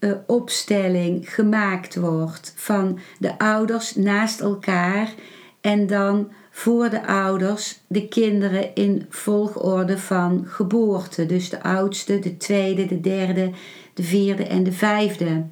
uh, 0.00 0.12
opstelling 0.26 1.34
gemaakt 1.34 1.96
wordt 1.96 2.52
van 2.56 2.98
de 3.18 3.38
ouders 3.38 3.94
naast 3.94 4.40
elkaar 4.40 5.14
en 5.60 5.86
dan 5.86 6.30
voor 6.50 6.90
de 6.90 7.06
ouders 7.06 7.78
de 7.86 8.08
kinderen 8.08 8.74
in 8.74 9.06
volgorde 9.08 9.98
van 9.98 10.44
geboorte. 10.46 11.26
Dus 11.26 11.50
de 11.50 11.62
oudste, 11.62 12.18
de 12.18 12.36
tweede, 12.36 12.86
de 12.86 13.00
derde, 13.00 13.50
de 13.94 14.02
vierde 14.02 14.44
en 14.44 14.62
de 14.62 14.72
vijfde. 14.72 15.44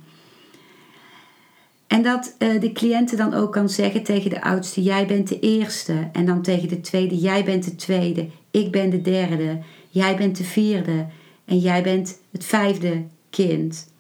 En 1.87 2.03
dat 2.03 2.35
uh, 2.39 2.61
de 2.61 2.73
cliënten 2.73 3.17
dan 3.17 3.35
ook 3.35 3.53
kan 3.53 3.69
zeggen 3.69 4.03
tegen 4.03 4.31
de 4.31 4.43
oudste: 4.43 4.83
Jij 4.83 5.07
bent 5.07 5.29
de 5.29 5.41
eerste. 5.41 6.09
En 6.13 6.27
dan 6.27 6.43
tegen 6.43 6.69
de 6.69 6.81
tweede: 6.81 7.19
Jij 7.19 7.45
bent 7.45 7.65
de 7.65 7.75
tweede. 7.75 8.29
Ik 8.51 8.73
ben 8.73 8.91
de 8.91 9.01
derde. 9.01 9.59
Jij 9.89 10.17
bent 10.17 10.37
de 10.37 10.45
vierde. 10.45 11.07
En 11.45 11.59
jij 11.59 11.83
bent 11.83 12.21
het 12.31 12.45
vijfde 12.45 13.05
kind. 13.31 13.95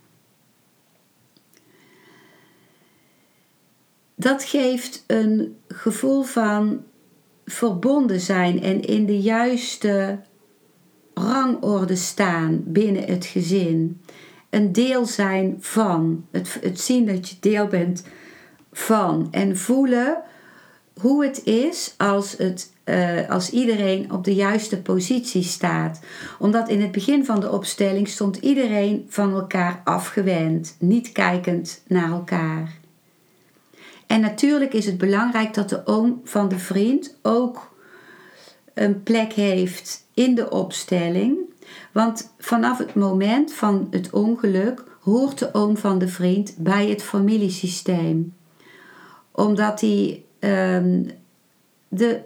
Dat 4.16 4.44
geeft 4.44 5.04
een 5.06 5.56
gevoel 5.68 6.22
van 6.22 6.82
verbonden 7.44 8.20
zijn 8.20 8.62
en 8.62 8.80
in 8.80 9.06
de 9.06 9.20
juiste 9.20 10.18
rangorde 11.14 11.96
staan 11.96 12.62
binnen 12.66 13.04
het 13.04 13.24
gezin. 13.24 14.00
Een 14.50 14.72
deel 14.72 15.06
zijn 15.06 15.56
van. 15.60 16.26
Het, 16.30 16.58
het 16.60 16.80
zien 16.80 17.06
dat 17.06 17.28
je 17.28 17.36
deel 17.40 17.66
bent 17.66 18.04
van 18.72 19.28
en 19.30 19.56
voelen 19.56 20.22
hoe 21.00 21.24
het 21.24 21.44
is 21.44 21.94
als, 21.96 22.36
het, 22.36 22.72
eh, 22.84 23.30
als 23.30 23.50
iedereen 23.50 24.12
op 24.12 24.24
de 24.24 24.34
juiste 24.34 24.82
positie 24.82 25.42
staat. 25.42 26.00
Omdat 26.38 26.68
in 26.68 26.80
het 26.80 26.92
begin 26.92 27.24
van 27.24 27.40
de 27.40 27.50
opstelling 27.50 28.08
stond 28.08 28.36
iedereen 28.36 29.06
van 29.08 29.32
elkaar 29.32 29.80
afgewend, 29.84 30.76
niet 30.78 31.12
kijkend 31.12 31.82
naar 31.86 32.10
elkaar. 32.10 32.84
En 34.06 34.20
natuurlijk 34.20 34.72
is 34.72 34.86
het 34.86 34.98
belangrijk 34.98 35.54
dat 35.54 35.68
de 35.68 35.86
oom 35.86 36.20
van 36.24 36.48
de 36.48 36.58
vriend 36.58 37.18
ook 37.22 37.74
een 38.74 39.02
plek 39.02 39.32
heeft 39.32 40.04
in 40.14 40.34
de 40.34 40.50
opstelling. 40.50 41.38
Want 41.92 42.34
vanaf 42.38 42.78
het 42.78 42.94
moment 42.94 43.52
van 43.52 43.86
het 43.90 44.10
ongeluk 44.10 44.84
hoort 45.00 45.38
de 45.38 45.54
oom 45.54 45.76
van 45.76 45.98
de 45.98 46.08
vriend 46.08 46.54
bij 46.58 46.88
het 46.88 47.02
familiesysteem. 47.02 48.34
Omdat 49.32 49.80
hij 49.80 50.24
um, 50.40 51.06
de, 51.88 52.20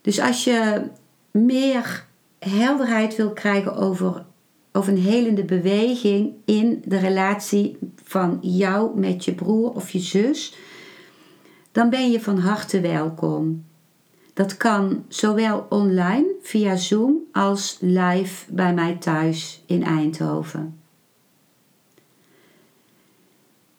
Dus 0.00 0.20
als 0.20 0.44
je 0.44 0.82
meer 1.30 2.06
helderheid 2.38 3.16
wil 3.16 3.32
krijgen 3.32 3.76
over 3.76 4.24
of 4.72 4.88
een 4.88 4.98
helende 4.98 5.44
beweging 5.44 6.32
in 6.44 6.82
de 6.84 6.98
relatie 6.98 7.78
van 8.04 8.38
jou 8.40 8.98
met 8.98 9.24
je 9.24 9.34
broer 9.34 9.70
of 9.70 9.90
je 9.90 9.98
zus, 9.98 10.56
dan 11.72 11.90
ben 11.90 12.10
je 12.10 12.20
van 12.20 12.38
harte 12.38 12.80
welkom. 12.80 13.64
Dat 14.36 14.56
kan 14.56 15.04
zowel 15.08 15.66
online 15.68 16.26
via 16.42 16.76
Zoom 16.76 17.16
als 17.32 17.78
live 17.80 18.52
bij 18.52 18.74
mij 18.74 18.96
thuis 18.96 19.62
in 19.66 19.82
Eindhoven. 19.82 20.80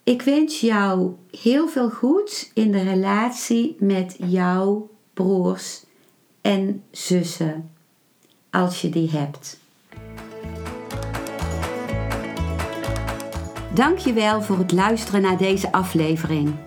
Ik 0.03 0.21
wens 0.21 0.59
jou 0.59 1.11
heel 1.41 1.67
veel 1.67 1.89
goeds 1.89 2.51
in 2.53 2.71
de 2.71 2.81
relatie 2.81 3.75
met 3.79 4.15
jouw 4.17 4.89
broers 5.13 5.85
en 6.41 6.83
zussen, 6.91 7.69
als 8.49 8.81
je 8.81 8.89
die 8.89 9.09
hebt. 9.09 9.59
Dankjewel 13.73 14.41
voor 14.41 14.57
het 14.57 14.71
luisteren 14.71 15.21
naar 15.21 15.37
deze 15.37 15.71
aflevering. 15.71 16.66